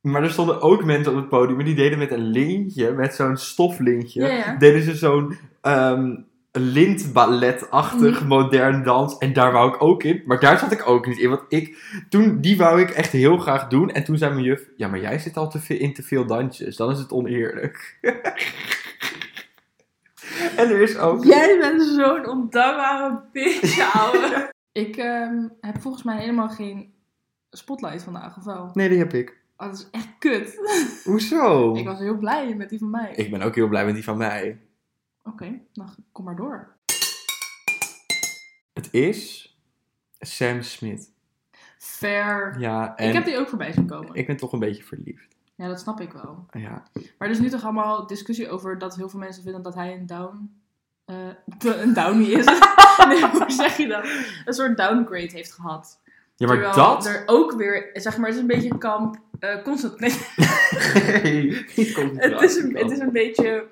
Maar 0.00 0.22
er 0.22 0.30
stonden 0.30 0.60
ook 0.62 0.84
mensen 0.84 1.12
op 1.12 1.18
het 1.18 1.28
podium 1.28 1.58
en 1.58 1.64
die 1.64 1.74
deden 1.74 1.98
met 1.98 2.10
een 2.10 2.30
lintje, 2.30 2.92
met 2.92 3.14
zo'n 3.14 3.36
stoflintje, 3.36 4.20
Ja, 4.20 4.28
ja. 4.32 4.56
deden 4.56 4.82
ze 4.82 4.94
zo'n 4.94 5.36
ehm 5.60 6.14
lintballetachtig 6.58 8.18
Mhm. 8.20 8.26
modern 8.28 8.82
dans. 8.82 9.18
En 9.18 9.32
daar 9.32 9.52
wou 9.52 9.74
ik 9.74 9.82
ook 9.82 10.02
in, 10.02 10.22
maar 10.26 10.40
daar 10.40 10.58
zat 10.58 10.72
ik 10.72 10.88
ook 10.88 11.06
niet 11.06 11.18
in. 11.18 11.28
Want 11.28 11.42
ik, 11.48 11.78
toen, 12.08 12.40
die 12.40 12.56
wou 12.56 12.80
ik 12.80 12.90
echt 12.90 13.12
heel 13.12 13.36
graag 13.38 13.68
doen. 13.68 13.90
En 13.90 14.04
toen 14.04 14.18
zei 14.18 14.32
mijn 14.32 14.44
juf, 14.44 14.68
ja, 14.76 14.88
maar 14.88 15.00
jij 15.00 15.18
zit 15.18 15.36
al 15.36 15.50
te 15.50 15.58
veel, 15.58 15.78
in 15.78 15.94
te 15.94 16.02
veel 16.02 16.26
dansjes. 16.26 16.76
Dan 16.76 16.90
is 16.90 16.98
het 16.98 17.12
oneerlijk. 17.12 17.98
En 20.60 20.70
er 20.70 20.80
is 20.80 20.96
ook... 20.96 21.24
Jij 21.24 21.58
bent 21.58 21.82
zo'n 21.82 22.28
ondankbare 22.28 23.22
bitch, 23.32 23.94
ouwe. 23.94 24.52
ik 24.72 24.96
ehm, 24.96 25.48
heb 25.60 25.80
volgens 25.80 26.02
mij 26.02 26.18
helemaal 26.18 26.48
geen 26.48 26.94
spotlight 27.50 28.02
vandaag, 28.02 28.36
of 28.36 28.44
wel? 28.44 28.70
Nee, 28.72 28.88
die 28.88 28.98
heb 28.98 29.12
ik. 29.12 29.42
Oh, 29.56 29.66
dat 29.66 29.78
is 29.78 29.88
echt 29.90 30.08
kut. 30.18 30.58
Hoezo? 31.04 31.74
ik 31.74 31.84
was 31.84 31.98
heel 31.98 32.16
blij 32.16 32.54
met 32.54 32.68
die 32.68 32.78
van 32.78 32.90
mij. 32.90 33.12
Ik 33.14 33.30
ben 33.30 33.42
ook 33.42 33.54
heel 33.54 33.68
blij 33.68 33.84
met 33.84 33.94
die 33.94 34.04
van 34.04 34.16
mij. 34.16 34.60
Oké, 35.22 35.60
nou 35.72 35.90
kom 36.12 36.24
maar 36.24 36.36
door. 36.36 36.76
Het 38.72 38.88
is 38.90 39.54
Sam 40.18 40.62
Smith. 40.62 41.12
Fair. 41.78 42.54
Ja, 42.58 42.96
en 42.96 43.08
Ik 43.08 43.14
heb 43.14 43.24
die 43.24 43.38
ook 43.38 43.48
voorbij 43.48 43.72
zien 43.72 43.86
komen. 43.86 44.14
ik 44.14 44.26
ben 44.26 44.36
toch 44.36 44.52
een 44.52 44.58
beetje 44.58 44.82
verliefd. 44.82 45.36
Ja, 45.56 45.68
dat 45.68 45.80
snap 45.80 46.00
ik 46.00 46.12
wel. 46.12 46.46
Ja. 46.50 46.82
Maar 47.18 47.28
er 47.28 47.30
is 47.30 47.38
nu 47.38 47.48
toch 47.48 47.64
allemaal 47.64 48.06
discussie 48.06 48.48
over 48.48 48.78
dat 48.78 48.96
heel 48.96 49.08
veel 49.08 49.18
mensen 49.18 49.42
vinden 49.42 49.62
dat 49.62 49.74
hij 49.74 49.92
een 49.94 50.06
down... 50.06 50.60
eh, 51.04 51.16
een 51.58 51.94
downie 51.94 52.30
is. 52.30 52.44
nee, 53.08 53.26
hoe 53.30 53.44
zeg 53.50 53.76
je 53.76 53.86
dat? 53.86 54.04
Een 54.44 54.54
soort 54.54 54.76
downgrade 54.76 55.30
heeft 55.32 55.52
gehad. 55.52 56.00
Ja, 56.36 56.46
maar 56.46 56.56
Terwijl 56.56 56.74
dat... 56.74 57.06
er 57.06 57.22
ook 57.26 57.52
weer, 57.52 57.90
zeg 57.92 58.16
maar, 58.16 58.26
het 58.26 58.34
is 58.34 58.40
een 58.40 58.46
beetje 58.46 58.78
kamp... 58.78 59.16
eh 59.38 59.62
constant, 59.62 60.00
nee, 60.00 60.14
Nee, 61.22 61.64
het, 62.16 62.42
is 62.42 62.56
een, 62.56 62.76
het 62.76 62.90
is 62.90 62.98
een 62.98 63.12
beetje 63.12 63.66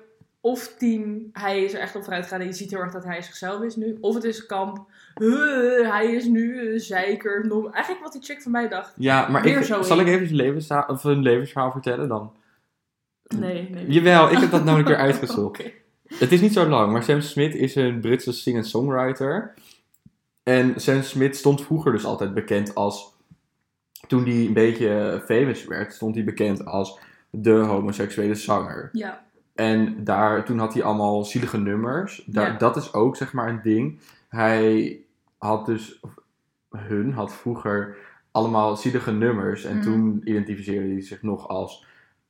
of 0.45 0.75
team, 0.77 1.29
hij 1.33 1.63
is 1.63 1.73
er 1.73 1.79
echt 1.79 1.95
op 1.95 2.01
vooruit 2.03 2.23
gegaan 2.23 2.39
en 2.39 2.45
je 2.45 2.53
ziet 2.53 2.69
heel 2.71 2.79
erg 2.79 2.91
dat 2.91 3.03
hij 3.03 3.21
zichzelf 3.21 3.61
is 3.63 3.75
nu. 3.75 3.97
Of 4.01 4.15
het 4.15 4.23
is 4.23 4.45
kamp, 4.45 4.85
"Huh, 5.15 5.91
hij 5.91 6.11
is 6.11 6.25
nu 6.25 6.71
een 6.73 6.79
zeiker. 6.79 7.47
nom- 7.47 7.71
Eigenlijk 7.73 8.03
wat 8.03 8.13
die 8.13 8.21
chick 8.21 8.41
van 8.41 8.51
mij 8.51 8.67
dacht. 8.67 8.93
Ja, 8.97 9.27
maar 9.29 9.45
ik, 9.45 9.63
zo 9.63 9.81
zal 9.81 9.99
in. 9.99 10.05
ik 10.07 10.13
even 10.13 10.27
een 10.27 10.35
levensverhaal, 10.35 10.85
of 10.87 11.03
een 11.03 11.21
levensverhaal 11.21 11.71
vertellen 11.71 12.07
dan? 12.07 12.33
Nee, 13.37 13.69
nee. 13.69 13.85
Jawel, 13.87 14.31
ik 14.31 14.37
heb 14.37 14.51
dat 14.51 14.63
namelijk 14.63 14.87
weer 14.89 14.97
uitgezocht. 15.07 15.37
Oké. 15.59 15.71
Het 16.17 16.31
is 16.31 16.41
niet 16.41 16.53
zo 16.53 16.67
lang, 16.67 16.91
maar 16.91 17.03
Sam 17.03 17.21
Smith 17.21 17.55
is 17.55 17.75
een 17.75 17.99
Britse 17.99 18.31
singer-songwriter. 18.31 19.53
En 20.43 20.73
Sam 20.81 21.01
Smith 21.01 21.35
stond 21.35 21.61
vroeger 21.63 21.91
dus 21.91 22.05
altijd 22.05 22.33
bekend 22.33 22.75
als... 22.75 23.11
Toen 24.07 24.23
hij 24.23 24.33
een 24.45 24.53
beetje 24.53 25.21
famous 25.25 25.65
werd, 25.65 25.93
stond 25.93 26.15
hij 26.15 26.23
bekend 26.23 26.65
als 26.65 26.99
de 27.29 27.51
homoseksuele 27.51 28.35
zanger. 28.35 28.89
Ja, 28.91 29.23
En 29.55 30.03
daar, 30.03 30.45
toen 30.45 30.57
had 30.59 30.73
hij 30.73 30.83
allemaal 30.83 31.23
zielige 31.23 31.57
nummers. 31.57 32.23
Daar, 32.25 32.51
Ja. 32.51 32.57
Dat 32.57 32.75
is 32.75 32.93
ook 32.93 33.15
zeg 33.15 33.33
maar 33.33 33.49
een 33.49 33.61
ding. 33.63 33.99
Hij 34.29 34.99
had 35.37 35.65
dus, 35.65 35.99
of 35.99 36.13
hun 36.69 37.13
had 37.13 37.33
vroeger 37.33 37.95
allemaal 38.31 38.75
zielige 38.75 39.11
nummers. 39.11 39.63
En 39.63 39.75
Mhm. 39.75 39.83
toen 39.83 40.21
identificeerde 40.23 40.87
hij 40.91 41.01
zich 41.01 41.21
nog 41.21 41.47
als 41.47 41.85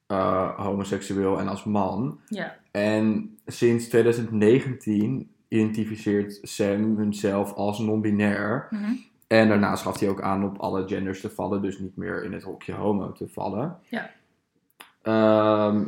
eh, 0.08 0.60
homoseksueel 0.60 1.40
en 1.40 1.48
als 1.48 1.64
man. 1.64 2.20
ja. 2.28 2.56
En 2.72 3.38
sinds 3.46 3.88
2019 3.88 5.30
identificeert 5.48 6.40
Sam 6.42 6.98
hemzelf 6.98 7.54
als 7.54 7.80
non-binair. 7.80 8.68
Mhm. 8.70 8.92
En 9.28 9.48
daarnaast 9.48 9.84
gaf 9.84 10.00
hij 10.00 10.10
ook 10.10 10.22
aan 10.22 10.44
op 10.44 10.58
alle 10.58 10.88
genders 10.88 11.22
te 11.22 11.30
vallen, 11.30 11.62
dus 11.62 11.80
niet 11.80 11.98
meer 11.98 12.24
in 12.24 12.34
het 12.34 12.44
hokje 12.44 12.74
homo 12.74 13.12
te 13.12 13.28
vallen. 13.28 13.78
Ja. 13.90 14.10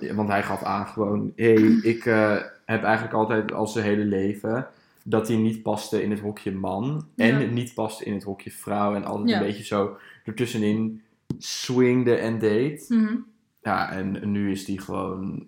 Ehm, 0.01 0.15
want 0.15 0.30
hij 0.30 0.44
gaf 0.44 0.63
aan 0.63 0.88
gewoon, 0.88 1.32
hé, 1.36 1.54
hey, 1.54 1.63
ik 1.82 2.06
eh, 2.06 2.36
heb 2.65 2.84
eigenlijk 2.84 3.13
altijd 3.13 3.51
al 3.54 3.68
zijn 3.68 3.86
hele 3.86 4.06
leven 4.06 4.68
dat 5.04 5.27
hij 5.27 5.38
niet 5.38 5.62
paste 5.63 6.04
in 6.04 6.12
het 6.12 6.20
hokje 6.20 6.51
man 6.51 7.08
en 7.15 7.39
Ja. 7.39 7.48
niet 7.51 7.74
paste 7.74 8.04
in 8.06 8.13
het 8.13 8.24
hokje 8.24 8.51
vrouw 8.51 8.96
en 8.96 9.04
altijd 9.06 9.30
Ja. 9.30 9.39
een 9.39 9.46
beetje 9.46 9.63
zo 9.63 9.98
ertussenin 10.24 11.01
swingde 11.38 12.15
en 12.15 12.39
deed. 12.39 12.86
Mhm. 12.89 13.15
Ja, 13.62 13.92
en 13.92 14.32
nu 14.32 14.51
is 14.51 14.68
hij 14.68 14.77
gewoon 14.77 15.48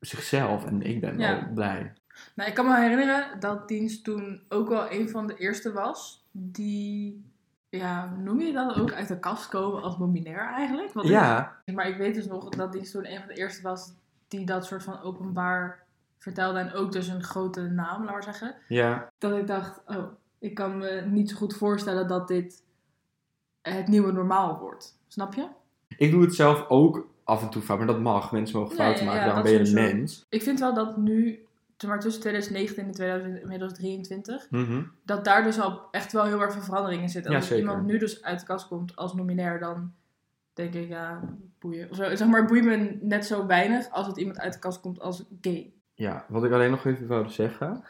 zichzelf 0.00 0.64
en 0.64 0.82
ik 0.82 1.00
ben 1.00 1.18
Ja. 1.18 1.40
wel 1.40 1.52
blij. 1.54 1.92
Nou, 2.34 2.48
ik 2.48 2.54
kan 2.54 2.66
me 2.66 2.76
herinneren 2.80 3.40
dat 3.40 3.68
Dienst 3.68 4.04
toen 4.04 4.40
ook 4.48 4.68
wel 4.68 4.92
een 4.92 5.08
van 5.08 5.26
de 5.26 5.36
eerste 5.36 5.72
was 5.72 6.24
die, 6.30 7.24
ja, 7.78 8.14
noem 8.18 8.40
je 8.40 8.52
dat 8.52 8.76
ook, 8.76 8.92
uit 8.92 9.08
de 9.08 9.18
kast 9.18 9.48
komen 9.48 9.82
als 9.82 9.98
non-binair 9.98 10.46
eigenlijk? 10.48 10.92
Wat 10.92 11.06
Ja, 11.06 11.60
ik- 11.64 11.74
maar 11.74 11.88
ik 11.88 11.96
weet 11.96 12.14
dus 12.14 12.26
nog 12.26 12.48
dat 12.48 12.72
Dienst 12.72 12.92
toen 12.92 13.06
een 13.10 13.18
van 13.18 13.28
de 13.28 13.34
eerste 13.34 13.62
was 13.62 13.92
die 14.28 14.46
dat 14.46 14.64
soort 14.66 14.82
van 14.82 15.00
openbaar 15.00 15.84
vertelde 16.18 16.58
en 16.58 16.72
ook 16.72 16.92
dus 16.92 17.08
een 17.08 17.22
grote 17.22 17.60
naam, 17.60 18.04
laat 18.04 18.12
maar 18.12 18.22
zeggen. 18.22 18.54
ja. 18.68 19.10
Dat 19.18 19.36
ik 19.38 19.46
dacht, 19.46 19.80
oh, 19.86 20.04
ik 20.38 20.54
kan 20.54 20.78
me 20.78 21.00
niet 21.10 21.30
zo 21.30 21.36
goed 21.36 21.56
voorstellen 21.56 22.08
dat 22.08 22.28
dit 22.28 22.62
het 23.62 23.88
nieuwe 23.88 24.12
normaal 24.12 24.58
wordt. 24.58 24.98
Snap 25.08 25.34
je? 25.34 25.46
Ik 25.96 26.10
doe 26.10 26.22
het 26.22 26.34
zelf 26.34 26.68
ook 26.68 27.06
af 27.24 27.42
en 27.42 27.50
toe 27.50 27.62
fout, 27.62 27.78
maar 27.78 27.86
dat 27.86 28.00
mag. 28.00 28.32
Mensen 28.32 28.58
mogen 28.58 28.74
fouten 28.74 29.04
maken, 29.04 29.20
ja, 29.20 29.26
daarom 29.26 29.42
ben 29.42 29.52
je 29.52 29.58
een 29.66 29.74
mens. 29.96 30.26
Ik 30.28 30.42
vind 30.42 30.60
wel 30.60 30.74
dat 30.74 30.96
nu, 30.96 31.46
maar 31.88 32.00
tussen 32.00 32.20
2019 32.20 32.84
en 32.84 32.92
2023, 32.92 34.46
Mhm. 34.50 34.82
dat 35.04 35.24
daar 35.24 35.42
dus 35.42 35.60
al 35.60 35.88
echt 35.90 36.12
wel 36.12 36.24
heel 36.24 36.40
erg 36.42 36.52
veel 36.52 36.62
verandering 36.62 37.02
in 37.02 37.08
zit. 37.08 37.26
En 37.26 37.34
als 37.34 37.52
iemand 37.52 37.86
nu 37.86 37.98
dus 37.98 38.22
uit 38.22 38.40
de 38.40 38.46
kast 38.46 38.68
komt 38.68 38.96
als 38.96 39.14
nominair, 39.14 39.58
dan 39.58 39.92
denk 40.54 40.74
ik, 40.74 40.88
ja, 40.88 41.20
boeien. 41.58 41.90
Of 41.90 41.96
zo, 41.96 42.16
zeg 42.16 42.28
maar, 42.28 42.46
boeit 42.46 42.64
me 42.64 42.98
net 43.00 43.26
zo 43.26 43.46
weinig 43.46 43.90
als 43.90 44.06
dat 44.06 44.18
iemand 44.18 44.38
uit 44.38 44.52
de 44.52 44.58
kast 44.58 44.80
komt 44.80 45.00
als 45.00 45.24
gay. 45.40 45.72
Ja, 45.94 46.24
wat 46.28 46.44
ik 46.44 46.52
alleen 46.52 46.70
nog 46.70 46.84
even 46.86 47.08
wilde 47.08 47.28
zeggen. 47.28 47.82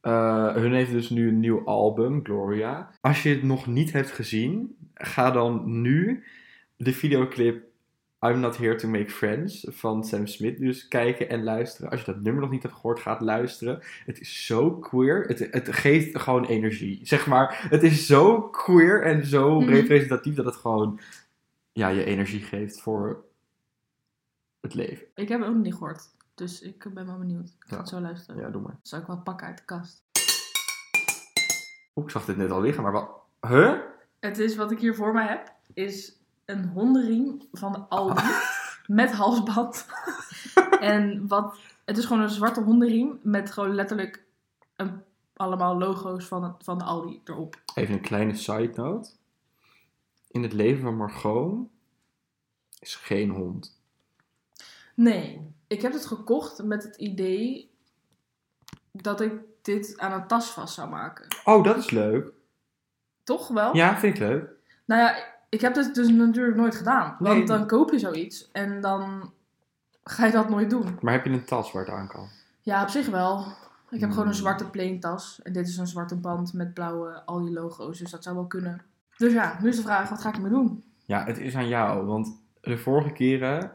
Eh, 0.00 0.54
hun 0.54 0.72
heeft 0.72 0.90
dus 0.90 1.10
nu 1.10 1.28
een 1.28 1.40
nieuw 1.40 1.64
album, 1.64 2.20
Gloria. 2.24 2.90
Als 3.00 3.22
je 3.22 3.28
het 3.28 3.42
nog 3.42 3.66
niet 3.66 3.92
hebt 3.92 4.10
gezien, 4.10 4.76
ga 4.94 5.30
dan 5.30 5.80
nu 5.80 6.24
de 6.76 6.92
videoclip 6.92 7.64
I'm 8.20 8.40
Not 8.40 8.56
Here 8.56 8.74
to 8.74 8.88
Make 8.88 9.10
Friends 9.10 9.66
van 9.70 10.04
Sam 10.04 10.26
Smith 10.26 10.58
dus 10.58 10.88
kijken 10.88 11.28
en 11.28 11.44
luisteren. 11.44 11.90
Als 11.90 12.00
je 12.00 12.12
dat 12.12 12.22
nummer 12.22 12.42
nog 12.42 12.50
niet 12.50 12.62
hebt 12.62 12.74
gehoord, 12.74 13.00
gaat 13.00 13.20
luisteren. 13.20 13.80
Het 14.04 14.20
is 14.20 14.46
zo 14.46 14.70
queer. 14.78 15.24
Het, 15.26 15.38
het 15.50 15.74
geeft 15.74 16.18
gewoon 16.18 16.44
energie. 16.44 17.00
Zeg 17.02 17.26
maar, 17.26 17.66
het 17.70 17.82
is 17.82 18.06
zo 18.06 18.42
queer 18.42 19.02
en 19.02 19.24
zo 19.26 19.60
Mhm. 19.60 19.68
representatief 19.70 20.34
dat 20.34 20.44
het 20.44 20.56
gewoon 20.56 21.00
ja, 21.72 21.88
je 21.88 22.04
energie 22.04 22.40
geeft 22.40 22.80
voor 22.80 23.24
het 24.60 24.74
leven. 24.74 25.06
Ik 25.14 25.28
heb 25.28 25.38
het 25.40 25.48
ook 25.48 25.54
nog 25.54 25.64
niet 25.64 25.74
gehoord. 25.74 26.02
Dus 26.34 26.60
ik 26.62 26.86
ben 26.94 27.06
wel 27.06 27.18
benieuwd. 27.18 27.48
Ik 27.48 27.54
ga 27.58 27.74
Ja. 27.74 27.78
het 27.80 27.88
zo 27.88 28.00
luisteren. 28.00 28.40
Ja, 28.40 28.50
doe 28.50 28.62
maar. 28.62 28.76
Zal 28.82 29.00
ik 29.00 29.06
wel 29.06 29.18
pakken 29.20 29.46
uit 29.46 29.58
de 29.58 29.64
kast. 29.64 30.02
Oeh, 31.96 32.06
ik 32.06 32.10
zag 32.12 32.24
dit 32.24 32.36
net 32.36 32.50
al 32.50 32.60
liggen, 32.60 32.82
maar 32.82 32.92
wat? 32.92 33.10
Huh? 33.48 33.74
Het 34.20 34.38
is 34.38 34.56
wat 34.56 34.70
ik 34.70 34.78
hier 34.78 34.94
voor 34.94 35.12
mij 35.12 35.26
heb, 35.26 35.52
is 35.74 36.16
een 36.46 36.68
hondenriem 36.68 37.40
van 37.52 37.72
de 37.72 37.78
Aldi 37.78 38.22
met 38.86 39.12
halsband. 39.12 39.86
en 40.80 41.26
wat, 41.28 41.58
het 41.84 41.98
is 41.98 42.04
gewoon 42.04 42.22
een 42.22 42.28
zwarte 42.28 42.62
hondenriem 42.62 43.18
met 43.22 43.50
gewoon 43.50 43.74
letterlijk 43.74 44.24
een, 44.76 45.02
allemaal 45.36 45.78
logo's 45.78 46.26
van, 46.26 46.44
het, 46.44 46.54
van 46.58 46.78
de 46.78 46.84
Aldi 46.84 47.20
erop. 47.24 47.60
Even 47.74 47.94
een 47.94 48.00
kleine 48.00 48.34
side 48.34 48.72
note. 48.74 49.10
In 50.30 50.42
het 50.42 50.52
leven 50.52 50.82
van 50.82 50.96
Margot 50.96 51.68
is 52.78 52.94
geen 52.94 53.30
hond. 53.30 53.80
Nee, 54.94 55.54
ik 55.66 55.82
heb 55.82 55.92
het 55.92 56.06
gekocht 56.06 56.62
met 56.62 56.82
het 56.82 56.96
idee 56.96 57.70
dat 58.92 59.20
ik 59.20 59.32
dit 59.62 59.98
aan 59.98 60.12
een 60.12 60.26
tas 60.26 60.50
vast 60.50 60.74
zou 60.74 60.88
maken. 60.88 61.26
Oh, 61.44 61.64
dat 61.64 61.76
is 61.76 61.90
leuk. 61.90 62.32
Toch 63.24 63.48
wel? 63.48 63.76
Ja, 63.76 63.98
vind 63.98 64.14
ik 64.14 64.20
leuk. 64.20 64.50
Nou 64.84 65.00
ja, 65.00 65.35
ik 65.48 65.60
heb 65.60 65.74
dit 65.74 65.94
dus 65.94 66.08
natuurlijk 66.08 66.56
nooit 66.56 66.74
gedaan. 66.74 67.16
Want 67.18 67.36
Nee. 67.36 67.46
dan 67.46 67.66
koop 67.66 67.90
je 67.90 67.98
zoiets 67.98 68.50
en 68.52 68.80
dan 68.80 69.32
ga 70.04 70.26
je 70.26 70.32
dat 70.32 70.48
nooit 70.48 70.70
doen. 70.70 70.98
Maar 71.00 71.12
heb 71.12 71.24
je 71.24 71.30
een 71.30 71.44
tas 71.44 71.72
waar 71.72 71.84
het 71.84 71.94
aan 71.94 72.08
kan? 72.08 72.28
Ja, 72.60 72.82
op 72.82 72.88
zich 72.88 73.06
wel. 73.06 73.44
Ik 73.90 74.00
heb 74.00 74.10
gewoon 74.10 74.24
een 74.26 74.30
Hmm. 74.32 74.40
zwarte 74.40 74.70
plain 74.70 75.00
tas. 75.00 75.40
En 75.42 75.52
dit 75.52 75.68
is 75.68 75.76
een 75.76 75.86
zwarte 75.86 76.16
band 76.16 76.52
met 76.52 76.74
blauwe 76.74 77.22
al 77.24 77.40
die 77.40 77.52
logo's. 77.52 77.98
Dus 77.98 78.10
dat 78.10 78.22
zou 78.22 78.36
wel 78.36 78.46
kunnen. 78.46 78.82
Dus 79.16 79.32
ja, 79.32 79.58
nu 79.62 79.68
is 79.68 79.76
de 79.76 79.82
vraag, 79.82 80.08
wat 80.08 80.20
ga 80.20 80.28
ik 80.28 80.34
ermee 80.34 80.50
doen? 80.50 80.84
Ja, 81.04 81.24
het 81.24 81.38
is 81.38 81.54
aan 81.56 81.68
jou. 81.68 82.06
Want 82.06 82.40
de 82.60 82.78
vorige 82.78 83.10
keren 83.12 83.72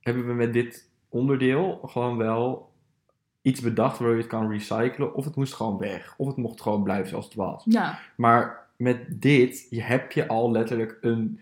hebben 0.00 0.26
we 0.26 0.32
met 0.32 0.52
dit 0.52 0.88
onderdeel 1.08 1.80
gewoon 1.84 2.16
wel 2.16 2.72
iets 3.42 3.60
bedacht 3.60 3.98
waardoor 3.98 4.16
je 4.16 4.22
het 4.22 4.30
kan 4.30 4.50
recyclen. 4.50 5.14
Of 5.14 5.24
het 5.24 5.36
moest 5.36 5.54
gewoon 5.54 5.78
weg. 5.78 6.14
Of 6.16 6.26
het 6.26 6.36
mocht 6.36 6.60
gewoon 6.60 6.82
blijven 6.82 7.08
zoals 7.08 7.24
het 7.24 7.34
was. 7.34 7.62
Ja, 7.66 7.98
Maar 8.16 8.66
met 8.80 9.22
dit 9.22 9.66
je 9.70 9.82
heb 9.82 10.12
je 10.12 10.28
al 10.28 10.50
letterlijk 10.50 10.98
een 11.00 11.40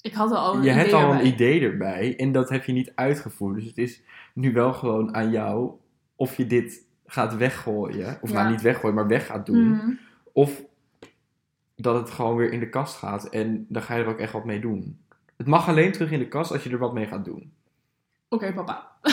ik 0.00 0.12
had 0.12 0.32
al 0.32 0.54
een 0.54 0.62
je 0.62 0.68
idee 0.70 0.80
hebt 0.80 0.92
al 0.92 1.00
erbij. 1.02 1.20
een 1.20 1.26
idee 1.26 1.60
erbij 1.60 2.16
en 2.16 2.32
dat 2.32 2.48
heb 2.48 2.64
je 2.64 2.72
niet 2.72 2.92
uitgevoerd. 2.94 3.54
Dus 3.54 3.64
het 3.64 3.78
is 3.78 4.02
nu 4.34 4.52
wel 4.52 4.72
gewoon 4.72 5.14
aan 5.14 5.30
jou 5.30 5.72
of 6.16 6.36
je 6.36 6.46
dit 6.46 6.84
gaat 7.06 7.36
weggooien. 7.36 8.18
Of 8.20 8.30
Ja. 8.30 8.36
nou 8.36 8.50
niet 8.50 8.62
weggooien, 8.62 8.94
maar 8.96 9.06
weg 9.06 9.26
gaat 9.26 9.46
doen. 9.46 9.68
Mhm. 9.68 9.90
Of 10.32 10.62
dat 11.76 11.94
het 11.94 12.10
gewoon 12.10 12.36
weer 12.36 12.52
in 12.52 12.60
de 12.60 12.68
kast 12.68 12.96
gaat 12.96 13.28
en 13.28 13.66
dan 13.68 13.82
ga 13.82 13.94
je 13.94 14.02
er 14.02 14.08
ook 14.08 14.18
echt 14.18 14.32
wat 14.32 14.44
mee 14.44 14.60
doen. 14.60 15.00
Het 15.36 15.46
mag 15.46 15.68
alleen 15.68 15.92
terug 15.92 16.10
in 16.10 16.18
de 16.18 16.28
kast 16.28 16.52
als 16.52 16.62
je 16.62 16.70
er 16.70 16.78
wat 16.78 16.94
mee 16.94 17.06
gaat 17.06 17.24
doen. 17.24 17.52
Oké, 18.28 18.52
papa. 18.52 18.90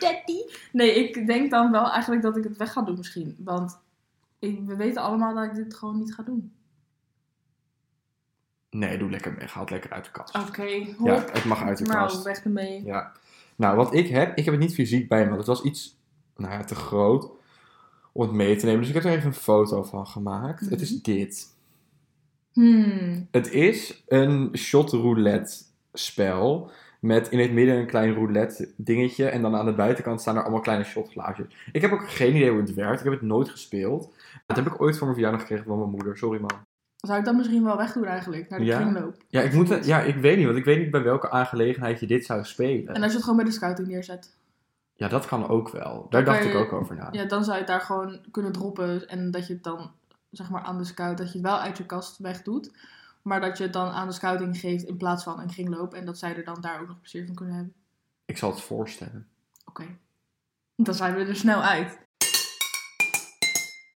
Daddy. 0.00 0.38
Nee, 0.72 0.94
ik 1.08 1.26
denk 1.26 1.50
dan 1.50 1.70
wel 1.70 1.90
eigenlijk 1.90 2.22
dat 2.22 2.36
ik 2.36 2.44
het 2.44 2.56
weg 2.56 2.72
ga 2.72 2.82
doen 2.82 2.96
misschien. 2.96 3.36
Want 3.38 3.78
ik, 4.40 4.60
we 4.66 4.76
weten 4.76 5.02
allemaal 5.02 5.34
dat 5.34 5.44
ik 5.44 5.54
dit 5.54 5.74
gewoon 5.74 5.98
niet 5.98 6.14
ga 6.14 6.22
doen. 6.22 6.52
Nee, 8.70 8.98
doe 8.98 9.10
lekker 9.10 9.36
weg. 9.36 9.52
Haal 9.52 9.62
het 9.62 9.70
lekker 9.72 9.90
uit 9.90 10.04
de 10.04 10.10
kast. 10.10 10.34
Oké, 10.48 10.62
Ja, 11.04 11.24
het 11.32 11.44
mag 11.44 11.62
uit 11.62 11.78
de 11.78 11.84
nou, 11.84 11.98
kast. 11.98 12.22
weg 12.22 12.44
ermee. 12.44 12.84
Ja. 12.84 13.12
Nou, 13.56 13.76
wat 13.76 13.94
ik 13.94 14.08
heb, 14.08 14.36
ik 14.36 14.44
heb 14.44 14.54
het 14.54 14.62
niet 14.62 14.74
fysiek 14.74 15.08
bij 15.08 15.18
me, 15.22 15.24
want 15.26 15.38
het 15.38 15.46
was 15.46 15.62
iets 15.62 15.98
nou 16.36 16.52
ja, 16.52 16.64
te 16.64 16.74
groot 16.74 17.30
om 18.12 18.22
het 18.22 18.32
mee 18.32 18.56
te 18.56 18.64
nemen. 18.64 18.80
Dus 18.80 18.88
ik 18.88 18.94
heb 18.94 19.04
er 19.04 19.10
even 19.10 19.26
een 19.26 19.34
foto 19.34 19.82
van 19.82 20.06
gemaakt. 20.06 20.70
Het 20.70 20.80
is 20.80 20.90
Mhm. 20.92 21.02
dit. 21.02 21.54
Hmm. 22.52 23.28
Het 23.30 23.50
is 23.52 24.02
een 24.08 24.50
shot 24.56 24.92
roulette 24.92 25.54
spel. 25.92 26.70
Met 27.00 27.28
in 27.28 27.38
het 27.38 27.52
midden 27.52 27.76
een 27.76 27.86
klein 27.86 28.14
roulette 28.14 28.72
dingetje. 28.76 29.28
En 29.28 29.42
dan 29.42 29.56
aan 29.56 29.64
de 29.64 29.74
buitenkant 29.74 30.20
staan 30.20 30.36
er 30.36 30.42
allemaal 30.42 30.60
kleine 30.60 30.84
shotglaasjes. 30.84 31.46
Ik 31.72 31.80
heb 31.80 31.92
ook 31.92 32.10
geen 32.10 32.36
idee 32.36 32.50
hoe 32.50 32.60
het 32.60 32.74
werkt. 32.74 32.98
Ik 32.98 33.04
heb 33.04 33.12
het 33.12 33.22
nooit 33.22 33.48
gespeeld. 33.48 34.14
Dat 34.46 34.56
heb 34.56 34.66
ik 34.66 34.80
ooit 34.80 34.94
voor 34.96 35.06
mijn 35.06 35.14
verjaardag 35.18 35.40
gekregen 35.40 35.66
van 35.66 35.78
mijn 35.78 35.90
moeder. 35.90 36.18
Sorry 36.18 36.40
man. 36.40 36.68
Zou 36.96 37.18
ik 37.18 37.24
dat 37.24 37.34
misschien 37.34 37.64
wel 37.64 37.76
wegdoen 37.76 38.04
eigenlijk, 38.04 38.48
naar 38.48 38.58
de 38.58 38.64
Ja? 38.64 38.80
kringloop? 38.80 39.14
Ja, 39.28 39.40
ik, 39.40 39.52
moet 39.52 39.84
ja, 39.86 40.00
ik 40.00 40.16
weet 40.16 40.36
niet. 40.36 40.46
Want 40.46 40.58
ik 40.58 40.64
weet 40.64 40.78
niet 40.78 40.90
bij 40.90 41.02
welke 41.02 41.30
aangelegenheid 41.30 42.00
je 42.00 42.06
dit 42.06 42.24
zou 42.24 42.44
spelen. 42.44 42.94
En 42.94 43.02
als 43.02 43.10
je 43.10 43.16
het 43.16 43.22
gewoon 43.22 43.36
bij 43.36 43.44
de 43.44 43.52
scouting 43.52 43.88
neerzet. 43.88 44.36
Ja, 44.94 45.08
dat 45.08 45.26
kan 45.26 45.48
ook 45.48 45.68
wel. 45.68 46.06
Daar 46.10 46.24
dacht 46.24 46.44
ik 46.44 46.54
ook 46.54 46.72
over 46.72 46.96
na. 46.96 47.08
Ja, 47.12 47.24
dan 47.24 47.44
zou 47.44 47.52
je 47.54 47.62
het 47.62 47.70
daar 47.70 47.80
gewoon 47.80 48.18
kunnen 48.30 48.52
droppen. 48.52 49.08
En 49.08 49.30
dat 49.30 49.46
je 49.46 49.52
het 49.52 49.62
dan, 49.62 49.90
zeg 50.30 50.50
maar, 50.50 50.62
aan 50.62 50.78
de 50.78 50.84
scout, 50.84 51.18
dat 51.18 51.32
je 51.32 51.38
het 51.38 51.46
wel 51.46 51.58
uit 51.58 51.78
je 51.78 51.86
kast 51.86 52.18
wegdoet. 52.18 52.70
Maar 53.22 53.40
dat 53.40 53.58
je 53.58 53.64
het 53.64 53.72
dan 53.72 53.88
aan 53.88 54.06
de 54.08 54.14
scouting 54.14 54.58
geeft 54.58 54.84
in 54.84 54.96
plaats 54.96 55.22
van 55.22 55.40
een 55.40 55.50
kringloop. 55.50 55.94
En 55.94 56.04
dat 56.04 56.18
zij 56.18 56.36
er 56.36 56.44
dan 56.44 56.60
daar 56.60 56.80
ook 56.80 56.88
nog 56.88 57.00
plezier 57.00 57.26
van 57.26 57.34
kunnen 57.34 57.54
hebben. 57.54 57.74
Ik 58.24 58.38
zal 58.38 58.50
het 58.50 58.60
voorstellen. 58.60 59.28
Oké. 59.64 59.86
Dan 60.76 60.94
zijn 60.94 61.14
we 61.14 61.24
er 61.24 61.36
snel 61.36 61.62
uit. 61.62 61.98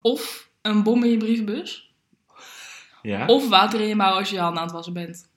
Of 0.01 0.51
een 0.63 0.83
bom 0.83 1.05
in 1.05 1.11
je 1.11 1.17
brievenbus. 1.17 1.95
Ja? 3.03 3.27
Of 3.27 3.49
water 3.49 3.81
in 3.81 3.89
je 3.89 3.97
mouw 3.97 4.13
als 4.19 4.29
je 4.29 4.35
je 4.35 4.41
handen 4.41 4.59
aan 4.59 4.67
het 4.67 4.75
wassen 4.75 4.93
bent. 4.93 5.29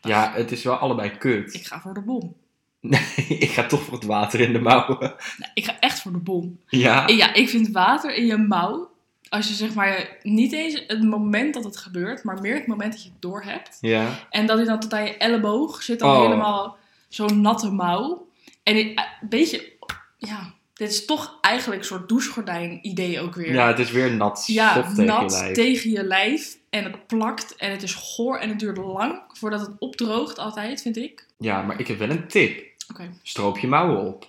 Ja, 0.00 0.32
het 0.32 0.52
is 0.52 0.62
wel 0.62 0.76
allebei 0.76 1.10
kut. 1.10 1.54
Ik 1.54 1.66
ga 1.66 1.80
voor 1.80 1.94
de 1.94 2.02
bom. 2.02 2.36
Nee, 2.80 3.14
ik 3.44 3.50
ga 3.50 3.66
toch 3.66 3.82
voor 3.82 3.94
het 3.94 4.04
water 4.04 4.40
in 4.40 4.52
de 4.52 4.60
mouwen. 4.60 5.14
Nee, 5.38 5.50
ik 5.54 5.64
ga 5.64 5.80
echt 5.80 6.00
voor 6.00 6.12
de 6.12 6.18
bom. 6.18 6.60
Ja? 6.66 7.06
En 7.06 7.16
Ja, 7.16 7.34
ik 7.34 7.48
vind 7.48 7.68
water 7.68 8.14
in 8.14 8.26
je 8.26 8.36
mouw. 8.36 8.89
Als 9.30 9.48
je 9.48 9.54
zeg 9.54 9.74
maar 9.74 10.16
niet 10.22 10.52
eens 10.52 10.82
het 10.86 11.02
moment 11.02 11.54
dat 11.54 11.64
het 11.64 11.76
gebeurt, 11.76 12.24
maar 12.24 12.40
meer 12.40 12.54
het 12.54 12.66
moment 12.66 12.92
dat 12.92 13.02
je 13.02 13.08
het 13.08 13.22
door 13.22 13.42
hebt. 13.42 13.78
Ja. 13.80 14.26
En 14.30 14.46
dat 14.46 14.56
hij 14.56 14.66
dan 14.66 14.80
tot 14.80 14.92
aan 14.92 15.04
je 15.04 15.16
elleboog 15.16 15.82
zit, 15.82 15.98
dan 15.98 16.10
Oh. 16.16 16.20
helemaal 16.22 16.76
zo'n 17.08 17.40
natte 17.40 17.70
mouw. 17.70 18.28
En 18.62 18.76
ik- 18.76 18.98
eh, 18.98 19.04
een 19.20 19.28
beetje, 19.28 19.72
ja, 20.16 20.54
dit 20.74 20.90
is 20.90 21.04
toch 21.04 21.38
eigenlijk 21.40 21.80
een 21.80 21.86
soort 21.86 22.08
douchegordijn 22.08 22.78
idee 22.82 23.20
ook 23.20 23.34
weer. 23.34 23.52
Ja, 23.52 23.66
het 23.66 23.78
is 23.78 23.90
weer 23.90 24.12
nat 24.16 24.44
Ja, 24.46 24.74
tegen 24.82 25.04
nat 25.04 25.32
je 25.32 25.38
lijf. 25.38 25.54
tegen 25.54 25.90
je 25.90 26.04
lijf. 26.04 26.58
En 26.70 26.84
het 26.84 27.06
plakt 27.06 27.56
en 27.56 27.70
het 27.70 27.82
is 27.82 27.94
goor 27.94 28.38
en 28.38 28.48
het 28.48 28.58
duurt 28.58 28.76
lang 28.76 29.22
voordat 29.32 29.60
het 29.60 29.70
opdroogt 29.78 30.38
altijd, 30.38 30.82
vind 30.82 30.96
ik. 30.96 31.26
Ja, 31.38 31.62
maar 31.62 31.80
ik 31.80 31.86
heb 31.86 31.98
wel 31.98 32.10
een 32.10 32.28
tip. 32.28 32.68
Oké, 32.90 33.10
Stroop 33.22 33.58
je 33.58 33.66
mouwen 33.66 34.06
op. 34.06 34.20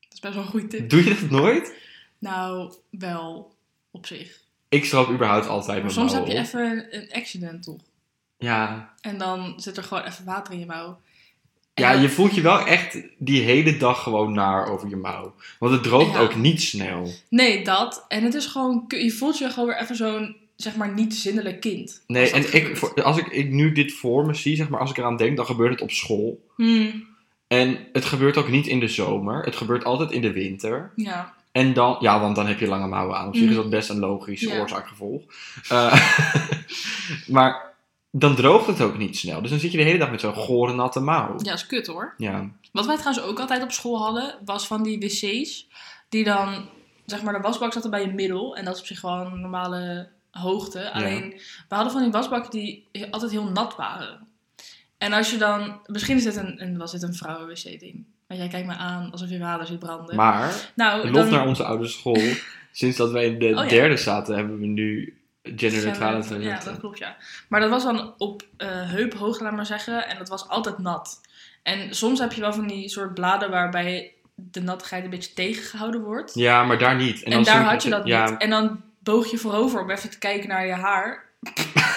dat 0.00 0.12
is 0.12 0.20
best 0.20 0.34
wel 0.34 0.42
een 0.42 0.48
goede 0.48 0.66
tip. 0.66 0.90
Doe 0.90 1.04
je 1.04 1.10
dat 1.20 1.30
nooit? 1.30 1.74
Nou, 2.18 2.72
wel 2.90 3.54
op 3.90 4.06
zich. 4.06 4.40
Ik 4.68 4.84
stroop 4.84 5.08
überhaupt 5.10 5.46
altijd 5.46 5.82
Maar 5.82 5.94
mijn 5.94 6.08
soms 6.08 6.12
heb 6.12 6.26
je 6.26 6.32
op. 6.32 6.38
even 6.38 6.86
een 6.90 7.08
accident 7.12 7.62
toch? 7.62 7.80
Ja. 8.38 8.94
En 9.00 9.18
dan 9.18 9.54
zit 9.56 9.76
er 9.76 9.82
gewoon 9.84 10.02
even 10.04 10.24
water 10.24 10.52
in 10.52 10.58
je 10.58 10.66
mouw. 10.66 11.00
En 11.74 11.82
ja, 11.84 11.92
je 11.92 12.08
voelt 12.08 12.34
je 12.34 12.40
wel 12.40 12.66
echt 12.66 12.98
die 13.18 13.42
hele 13.42 13.76
dag 13.76 14.02
gewoon 14.02 14.32
naar 14.32 14.66
over 14.66 14.88
je 14.88 14.96
mouw. 14.96 15.34
Want 15.58 15.72
het 15.72 15.82
droogt 15.82 16.12
Ja. 16.12 16.18
ook 16.20 16.34
niet 16.36 16.62
snel. 16.62 17.10
Nee, 17.28 17.64
dat. 17.64 18.04
En 18.08 18.24
het 18.24 18.34
is 18.34 18.46
gewoon... 18.46 18.84
Je 18.88 19.10
voelt 19.12 19.38
je 19.38 19.50
gewoon 19.50 19.68
weer 19.68 19.78
even 19.80 19.96
zo'n, 19.96 20.36
zeg 20.56 20.76
maar, 20.76 20.92
niet 20.94 21.14
zinnelijk 21.14 21.60
kind. 21.60 22.02
Nee, 22.06 22.30
en 22.30 22.54
ik, 22.54 22.76
gebeurt. 22.76 23.02
als 23.02 23.16
ik, 23.18 23.26
ik 23.26 23.50
nu 23.50 23.72
dit 23.72 23.92
voor 23.92 24.26
me 24.26 24.34
zie, 24.34 24.56
zeg 24.56 24.68
maar, 24.68 24.80
als 24.80 24.90
ik 24.90 24.96
eraan 24.98 25.16
denk, 25.16 25.36
dan 25.36 25.46
gebeurt 25.46 25.70
het 25.72 25.80
op 25.80 25.90
school. 25.90 26.44
Hmm, 26.56 27.06
En 27.46 27.78
het 27.92 28.04
gebeurt 28.04 28.36
ook 28.36 28.48
niet 28.48 28.66
in 28.66 28.80
de 28.80 28.88
zomer. 28.88 29.44
Het 29.44 29.56
gebeurt 29.56 29.84
altijd 29.84 30.10
in 30.10 30.20
de 30.22 30.32
winter. 30.32 30.92
ja. 30.96 31.34
En 31.54 31.72
dan, 31.72 31.96
ja, 32.00 32.20
want 32.20 32.36
dan 32.36 32.46
heb 32.46 32.58
je 32.58 32.66
lange 32.66 32.86
mouwen 32.86 33.16
aan. 33.16 33.26
Op 33.26 33.36
zich 33.36 33.48
is 33.48 33.54
dat 33.54 33.70
best 33.70 33.88
een 33.90 33.98
logische 33.98 34.48
Ja. 34.48 34.60
oorzaak-gevolg. 34.60 35.22
Eh, 35.68 36.10
maar 37.36 37.74
dan 38.10 38.34
droogt 38.34 38.66
het 38.66 38.80
ook 38.80 38.98
niet 38.98 39.16
snel. 39.16 39.40
Dus 39.40 39.50
dan 39.50 39.58
zit 39.58 39.70
je 39.72 39.78
de 39.78 39.84
hele 39.84 39.98
dag 39.98 40.10
met 40.10 40.20
zo'n 40.20 40.34
gore 40.34 40.74
natte 40.74 41.00
mouw. 41.00 41.34
Ja, 41.42 41.52
is 41.52 41.66
kut 41.66 41.86
hoor. 41.86 42.14
Ja. 42.16 42.50
Wat 42.72 42.86
wij 42.86 42.96
trouwens 42.96 43.26
ook 43.26 43.40
altijd 43.40 43.62
op 43.62 43.72
school 43.72 43.98
hadden, 43.98 44.34
was 44.44 44.66
van 44.66 44.82
die 44.82 44.98
wc's. 44.98 45.66
Die 46.08 46.24
dan, 46.24 46.68
zeg 47.06 47.22
maar, 47.22 47.34
de 47.34 47.40
wasbak 47.40 47.72
zat 47.72 47.84
er 47.84 47.90
bij 47.90 48.06
je 48.06 48.12
middel. 48.12 48.56
En 48.56 48.64
dat 48.64 48.74
is 48.74 48.80
op 48.80 48.86
zich 48.86 49.00
gewoon 49.00 49.32
een 49.32 49.40
normale 49.40 50.08
hoogte. 50.30 50.92
Alleen, 50.92 51.30
we 51.68 51.74
hadden 51.74 51.92
van 51.92 52.02
die 52.02 52.10
wasbakken 52.12 52.50
die 52.50 52.88
altijd 53.10 53.30
heel 53.30 53.50
nat 53.50 53.76
waren. 53.76 54.26
En 54.98 55.12
als 55.12 55.30
je 55.30 55.36
dan, 55.36 55.80
misschien 55.86 56.16
is 56.16 56.24
dit 56.24 56.36
een, 56.36 56.62
een, 56.62 56.78
was 56.78 56.92
dit 56.92 57.02
een 57.02 57.14
vrouwen-wc-ding. 57.14 58.04
Maar 58.26 58.36
jij 58.36 58.48
kijkt 58.48 58.66
me 58.66 58.74
aan 58.74 59.10
alsof 59.10 59.28
je 59.28 59.38
vader 59.38 59.66
ziet 59.66 59.78
branden. 59.78 60.16
Maar, 60.16 60.72
nou, 60.74 61.10
lof 61.10 61.22
dan, 61.22 61.30
naar 61.30 61.46
onze 61.46 61.64
oude 61.64 61.86
school. 61.86 62.22
Sinds 62.72 62.96
dat 62.96 63.10
wij 63.10 63.24
in 63.24 63.38
de 63.38 63.46
Oh 63.46 63.64
ja. 63.64 63.68
derde 63.68 63.96
zaten, 63.96 64.36
hebben 64.36 64.60
we 64.60 64.66
nu 64.66 65.18
genderneutrale 65.42 66.16
Ja, 66.16 66.22
toiletten. 66.28 66.70
dat 66.70 66.80
klopt, 66.80 66.98
ja. 66.98 67.16
Maar 67.48 67.60
dat 67.60 67.70
was 67.70 67.84
dan 67.84 68.14
op 68.18 68.42
eh 68.56 68.68
heuphoogte, 68.68 69.44
laat 69.44 69.52
maar 69.52 69.66
zeggen. 69.66 70.08
En 70.08 70.18
dat 70.18 70.28
was 70.28 70.48
altijd 70.48 70.78
nat. 70.78 71.20
En 71.62 71.94
soms 71.94 72.18
heb 72.18 72.32
je 72.32 72.40
wel 72.40 72.52
van 72.52 72.66
die 72.66 72.88
soort 72.88 73.14
bladen 73.14 73.50
waarbij 73.50 74.12
de 74.34 74.62
nattigheid 74.62 75.04
een 75.04 75.10
beetje 75.10 75.32
tegengehouden 75.32 76.00
wordt. 76.02 76.34
Ja, 76.34 76.64
maar 76.64 76.78
daar 76.78 76.96
niet. 76.96 77.22
En, 77.22 77.30
dan 77.30 77.42
daar 77.42 77.62
had 77.64 77.82
je 77.82 77.90
dat 77.90 78.06
ja, 78.06 78.30
niet. 78.30 78.40
En 78.40 78.50
dan 78.50 78.82
boog 78.98 79.30
je 79.30 79.38
voorover 79.38 79.80
om 79.80 79.90
even 79.90 80.10
te 80.10 80.18
kijken 80.18 80.48
naar 80.48 80.66
je 80.66 80.72
haar. 80.72 81.24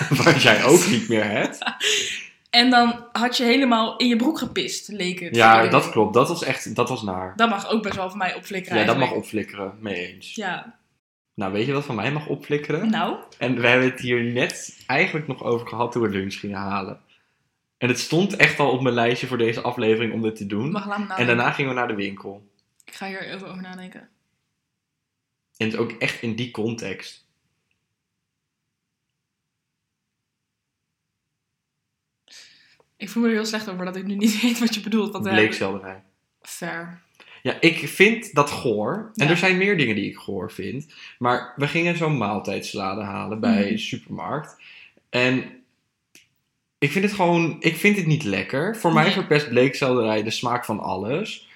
Waar 0.23 0.37
jij 0.37 0.63
ook 0.63 0.87
niet 0.87 1.09
meer 1.09 1.29
hebt. 1.29 1.57
En 2.57 2.69
dan 2.69 3.05
had 3.11 3.37
je 3.37 3.43
helemaal 3.43 3.97
in 3.97 4.07
je 4.07 4.15
broek 4.15 4.37
gepist, 4.37 4.87
leek 4.87 5.19
het. 5.19 5.35
Ja, 5.35 5.67
dat 5.67 5.89
klopt. 5.89 6.13
Dat 6.13 6.27
was 6.27 6.43
echt, 6.43 6.75
dat 6.75 6.89
was 6.89 7.01
naar. 7.01 7.33
Dat 7.35 7.49
mag 7.49 7.69
ook 7.69 7.83
best 7.83 7.95
wel 7.95 8.09
van 8.09 8.17
mij 8.17 8.35
opflikkeren 8.35 8.79
Ja, 8.79 8.85
dat 8.85 8.97
mag 8.97 9.11
opflikkeren. 9.11 9.77
Mee 9.79 10.13
eens. 10.13 10.35
Ja, 10.35 10.79
Nou, 11.33 11.53
weet 11.53 11.65
je 11.65 11.73
wat 11.73 11.85
van 11.85 11.95
mij 11.95 12.11
mag 12.11 12.27
opflikkeren? 12.27 12.89
nou. 12.89 13.17
En 13.37 13.61
we 13.61 13.67
hebben 13.67 13.89
het 13.89 13.99
hier 13.99 14.23
net 14.23 14.83
eigenlijk 14.87 15.27
nog 15.27 15.43
over 15.43 15.67
gehad 15.67 15.91
toen 15.91 16.01
we 16.01 16.09
lunch 16.09 16.33
gingen 16.33 16.57
halen. 16.57 16.99
En 17.77 17.87
het 17.87 17.99
stond 17.99 18.35
echt 18.35 18.59
al 18.59 18.71
op 18.71 18.81
mijn 18.81 18.95
lijstje 18.95 19.27
voor 19.27 19.37
deze 19.37 19.61
aflevering 19.61 20.13
om 20.13 20.21
dit 20.21 20.35
te 20.35 20.45
doen. 20.45 20.71
Mag 20.71 21.07
me 21.07 21.13
En 21.13 21.25
daarna 21.27 21.51
gingen 21.51 21.73
we 21.73 21.77
naar 21.77 21.87
de 21.87 21.95
winkel. 21.95 22.49
Ik 22.85 22.93
ga 22.93 23.07
hier 23.07 23.29
even 23.29 23.47
over 23.47 23.61
nadenken. 23.61 24.09
En 25.57 25.65
het 25.65 25.73
is 25.73 25.79
ook 25.79 25.91
echt 25.91 26.21
in 26.21 26.35
die 26.35 26.51
context. 26.51 27.26
Ik 32.97 33.09
voel 33.09 33.23
me 33.23 33.29
er 33.29 33.35
heel 33.35 33.45
slecht 33.45 33.69
over 33.69 33.85
dat 33.85 33.95
ik 33.95 34.05
nu 34.05 34.15
niet 34.15 34.39
weet 34.41 34.59
wat 34.59 34.73
je 34.75 34.81
bedoelt. 34.81 35.11
Want, 35.11 35.23
Bleekselderij. 35.23 36.03
Fair. 36.41 37.01
Ja, 37.41 37.57
ik 37.59 37.87
vind 37.87 38.33
dat 38.33 38.49
goor. 38.49 39.11
En 39.15 39.25
Ja. 39.25 39.31
er 39.31 39.37
zijn 39.37 39.57
meer 39.57 39.77
dingen 39.77 39.95
die 39.95 40.09
ik 40.09 40.17
goor 40.17 40.51
vind. 40.51 40.93
Maar 41.19 41.53
we 41.55 41.67
gingen 41.67 41.97
zo'n 41.97 42.17
maaltijdsalade 42.17 43.01
halen 43.01 43.39
bij 43.39 43.59
Mhm. 43.61 43.69
de 43.69 43.77
supermarkt. 43.77 44.55
En 45.09 45.43
ik 46.77 46.91
vind 46.91 47.05
het 47.05 47.13
gewoon... 47.13 47.55
Ik 47.59 47.75
vind 47.75 47.97
het 47.97 48.05
niet 48.05 48.23
lekker. 48.23 48.77
Voor 48.77 48.93
mij 48.93 49.11
verpest 49.11 49.49
bleekselderij 49.49 50.23
de 50.23 50.31
smaak 50.31 50.65
van 50.65 50.79
alles. 50.79 51.46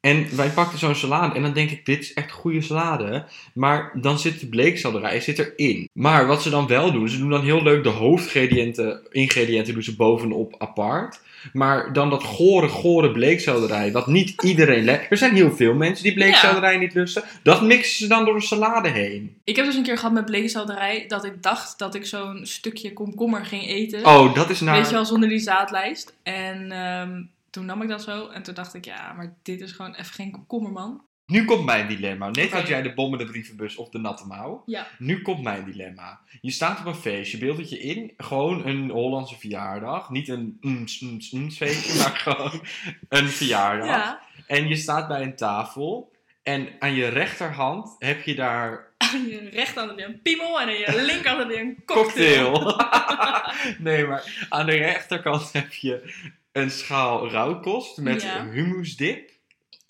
En 0.00 0.36
wij 0.36 0.48
pakten 0.48 0.78
zo'n 0.78 0.94
salade 0.94 1.34
en 1.34 1.42
dan 1.42 1.52
denk 1.52 1.70
ik, 1.70 1.86
dit 1.86 2.00
is 2.00 2.12
echt 2.12 2.30
goede 2.30 2.60
salade. 2.60 3.24
Maar 3.54 3.92
dan 3.94 4.18
zit 4.18 4.40
de 4.40 4.46
bleekselderij 4.46 5.20
zit 5.20 5.38
erin. 5.38 5.88
Maar 5.92 6.26
wat 6.26 6.42
ze 6.42 6.50
dan 6.50 6.66
wel 6.66 6.92
doen, 6.92 7.08
ze 7.08 7.18
doen 7.18 7.30
dan 7.30 7.44
heel 7.44 7.62
leuk 7.62 7.82
de 7.82 7.88
hoofdingrediënten 7.88 9.06
ingrediënten 9.10 9.74
doen 9.74 9.82
ze 9.82 9.96
bovenop 9.96 10.54
apart. 10.58 11.20
Maar 11.52 11.92
dan 11.92 12.10
dat 12.10 12.22
gore, 12.22 12.68
gore 12.68 13.10
bleekselderij, 13.10 13.92
wat 13.92 14.06
niet 14.06 14.42
iedereen 14.42 14.84
lekker... 14.84 15.10
Er 15.10 15.16
zijn 15.16 15.34
heel 15.34 15.52
veel 15.52 15.74
mensen 15.74 16.04
die 16.04 16.14
bleekselderij 16.14 16.76
niet 16.76 16.94
lusten. 16.94 17.22
Dat 17.42 17.62
mixen 17.62 17.98
ze 17.98 18.08
dan 18.08 18.24
door 18.24 18.34
de 18.34 18.46
salade 18.46 18.88
heen. 18.88 19.36
Ik 19.44 19.56
heb 19.56 19.64
dus 19.64 19.74
een 19.74 19.82
keer 19.82 19.98
gehad 19.98 20.12
met 20.12 20.24
bleekselderij 20.24 21.04
dat 21.08 21.24
ik 21.24 21.42
dacht 21.42 21.78
dat 21.78 21.94
ik 21.94 22.06
zo'n 22.06 22.40
stukje 22.42 22.92
komkommer 22.92 23.44
ging 23.44 23.66
eten. 23.66 24.06
Oh, 24.06 24.34
dat 24.34 24.50
is 24.50 24.60
naar... 24.60 24.76
Weet 24.76 24.88
je 24.88 24.94
wel, 24.94 25.04
zonder 25.04 25.28
die 25.28 25.38
zaadlijst. 25.38 26.14
En 26.22 26.72
ehm, 26.72 27.22
toen 27.50 27.66
nam 27.66 27.82
ik 27.82 27.88
dat 27.88 28.02
zo 28.02 28.28
en 28.28 28.42
toen 28.42 28.54
dacht 28.54 28.74
ik, 28.74 28.84
ja, 28.84 29.12
maar 29.12 29.36
dit 29.42 29.60
is 29.60 29.72
gewoon 29.72 29.94
even 29.94 30.14
geen 30.14 30.30
komkommer, 30.30 30.72
man. 30.72 31.08
Nu 31.26 31.44
komt 31.44 31.64
mijn 31.64 31.88
dilemma. 31.88 32.28
Net 32.30 32.50
had 32.50 32.68
jij 32.68 32.82
de 32.82 32.94
bommende 32.94 33.24
brievenbus 33.24 33.76
of 33.76 33.88
de 33.88 33.98
natte 33.98 34.26
mouw. 34.26 34.62
Ja. 34.66 34.86
Nu 34.98 35.22
komt 35.22 35.42
mijn 35.42 35.64
dilemma. 35.64 36.20
Je 36.40 36.50
staat 36.50 36.80
op 36.80 36.86
een 36.86 36.94
feestje, 36.94 37.38
beeld 37.38 37.58
het 37.58 37.70
je 37.70 37.78
in. 37.78 38.12
Gewoon 38.16 38.66
een 38.66 38.90
Hollandse 38.90 39.38
verjaardag. 39.38 40.10
Niet 40.10 40.28
een 40.28 40.56
ns 40.60 41.56
feestje, 41.56 41.98
maar 42.02 42.16
gewoon 42.16 42.62
een 43.08 43.28
verjaardag. 43.28 43.86
Ja. 43.88 44.20
En 44.46 44.68
je 44.68 44.76
staat 44.76 45.08
bij 45.08 45.22
een 45.22 45.36
tafel. 45.36 46.12
En 46.42 46.68
aan 46.78 46.94
je 46.94 47.08
rechterhand 47.08 47.96
heb 47.98 48.22
je 48.22 48.34
daar 48.34 48.92
Aan 48.98 49.26
je 49.26 49.48
rechterhand 49.48 49.90
heb 49.90 49.98
je 49.98 50.14
een 50.14 50.22
piemel 50.22 50.60
en 50.60 50.66
aan 50.66 50.74
je 50.74 51.02
linkerhand 51.06 51.42
heb 51.42 51.50
je 51.50 51.60
een 51.60 51.82
cocktail. 51.94 52.52
cocktail. 52.52 53.76
nee, 53.78 54.06
maar 54.06 54.46
aan 54.48 54.66
de 54.66 54.76
rechterkant 54.76 55.52
heb 55.52 55.72
je 55.72 56.14
een 56.52 56.70
schaal 56.70 57.30
rauwkost 57.30 57.98
met 57.98 58.22
Ja. 58.22 58.48
humusdip. 58.50 59.39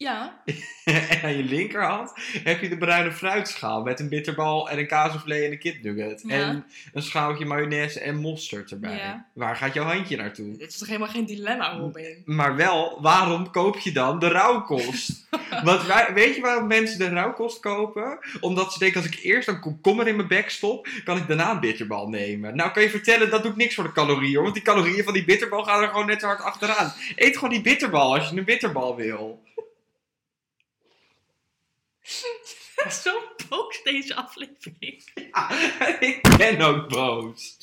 Ja, 0.02 0.42
en 0.84 1.22
aan 1.22 1.36
je 1.36 1.42
linkerhand 1.42 2.12
heb 2.44 2.60
je 2.60 2.68
de 2.68 2.78
bruine 2.78 3.12
fruitschaal 3.12 3.82
met 3.82 4.00
een 4.00 4.08
bitterbal 4.08 4.70
en 4.70 4.78
een 4.78 4.86
kaasvlee 4.86 5.44
en 5.44 5.52
een 5.52 5.58
kipnugget. 5.58 6.22
Ja. 6.26 6.34
En 6.34 6.64
een 6.92 7.02
schaaltje 7.02 7.44
mayonaise 7.44 8.00
en 8.00 8.16
mosterd 8.16 8.70
erbij. 8.70 8.96
Ja. 8.96 9.26
Waar 9.32 9.56
gaat 9.56 9.74
jouw 9.74 9.84
handje 9.84 10.16
naartoe? 10.16 10.56
dit 10.56 10.70
is 10.70 10.78
toch 10.78 10.88
helemaal 10.88 11.08
geen 11.08 11.26
dilemma, 11.26 11.76
Robin? 11.76 12.22
Maar 12.24 12.56
wel, 12.56 12.98
waarom 13.02 13.50
koop 13.50 13.78
je 13.78 13.92
dan 13.92 14.18
de 14.18 14.28
rauwkost? 14.28 15.28
Want 15.64 15.86
wij, 15.86 16.10
weet 16.14 16.34
je 16.34 16.40
waarom 16.40 16.66
mensen 16.66 16.98
de 16.98 17.08
rauwkost 17.08 17.60
kopen? 17.60 18.18
Omdat 18.40 18.72
ze 18.72 18.78
denken, 18.78 19.02
als 19.02 19.10
ik 19.10 19.20
eerst 19.22 19.48
een 19.48 19.60
komkommer 19.60 20.08
in 20.08 20.16
mijn 20.16 20.28
bek 20.28 20.50
stop, 20.50 20.88
kan 21.04 21.16
ik 21.16 21.26
daarna 21.26 21.50
een 21.50 21.60
bitterbal 21.60 22.08
nemen. 22.08 22.56
Nou 22.56 22.70
kan 22.70 22.82
je 22.82 22.90
vertellen, 22.90 23.30
dat 23.30 23.42
doet 23.42 23.56
niks 23.56 23.74
voor 23.74 23.84
de 23.84 23.92
calorieën 23.92 24.34
hoor. 24.34 24.42
Want 24.42 24.54
die 24.54 24.64
calorieën 24.64 25.04
van 25.04 25.12
die 25.12 25.24
bitterbal 25.24 25.64
gaan 25.64 25.82
er 25.82 25.88
gewoon 25.88 26.06
net 26.06 26.20
zo 26.20 26.26
hard 26.26 26.40
achteraan. 26.40 26.92
Eet 27.16 27.34
gewoon 27.34 27.50
die 27.50 27.62
bitterbal 27.62 28.14
als 28.14 28.30
je 28.30 28.36
een 28.36 28.44
bitterbal 28.44 28.96
wil. 28.96 29.48
Zo 33.02 33.20
boos 33.48 33.82
deze 33.82 34.14
aflevering. 34.14 35.02
Ja, 35.32 35.50
ik 36.00 36.36
ben 36.36 36.60
ook 36.60 36.88
boos. 36.88 37.56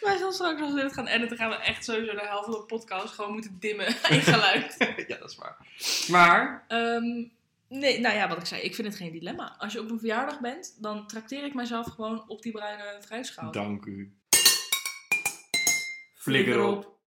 Wij 0.00 0.18
gaan 0.18 0.32
straks 0.32 0.60
als 0.60 0.72
we 0.74 0.80
dit 0.82 0.92
gaan 0.92 1.06
editen, 1.06 1.36
gaan 1.36 1.50
we 1.50 1.56
echt 1.56 1.84
sowieso 1.84 2.12
de 2.12 2.26
helft 2.26 2.44
van 2.44 2.54
de 2.54 2.64
podcast 2.66 3.14
gewoon 3.14 3.32
moeten 3.32 3.56
dimmen 3.60 3.86
in 3.86 4.20
geluid. 4.20 4.76
Ja, 5.08 5.16
dat 5.16 5.30
is 5.30 5.36
waar. 5.36 5.56
Maar, 6.08 6.64
Ehm, 6.68 7.24
nee, 7.68 8.00
nou 8.00 8.14
ja, 8.16 8.28
wat 8.28 8.38
ik 8.38 8.46
zei, 8.46 8.60
ik 8.62 8.74
vind 8.74 8.86
het 8.88 8.96
geen 8.96 9.12
dilemma. 9.12 9.56
Als 9.58 9.72
je 9.72 9.80
op 9.80 9.90
een 9.90 9.98
verjaardag 9.98 10.40
bent, 10.40 10.76
dan 10.82 11.06
trakteer 11.06 11.44
ik 11.44 11.54
mezelf 11.54 11.86
gewoon 11.86 12.24
op 12.28 12.42
die 12.42 12.52
bruine 12.52 13.00
fruitschaal. 13.04 13.52
dank 13.52 13.84
u. 13.84 14.12
Flikker 16.14 16.62
op. 16.62 16.95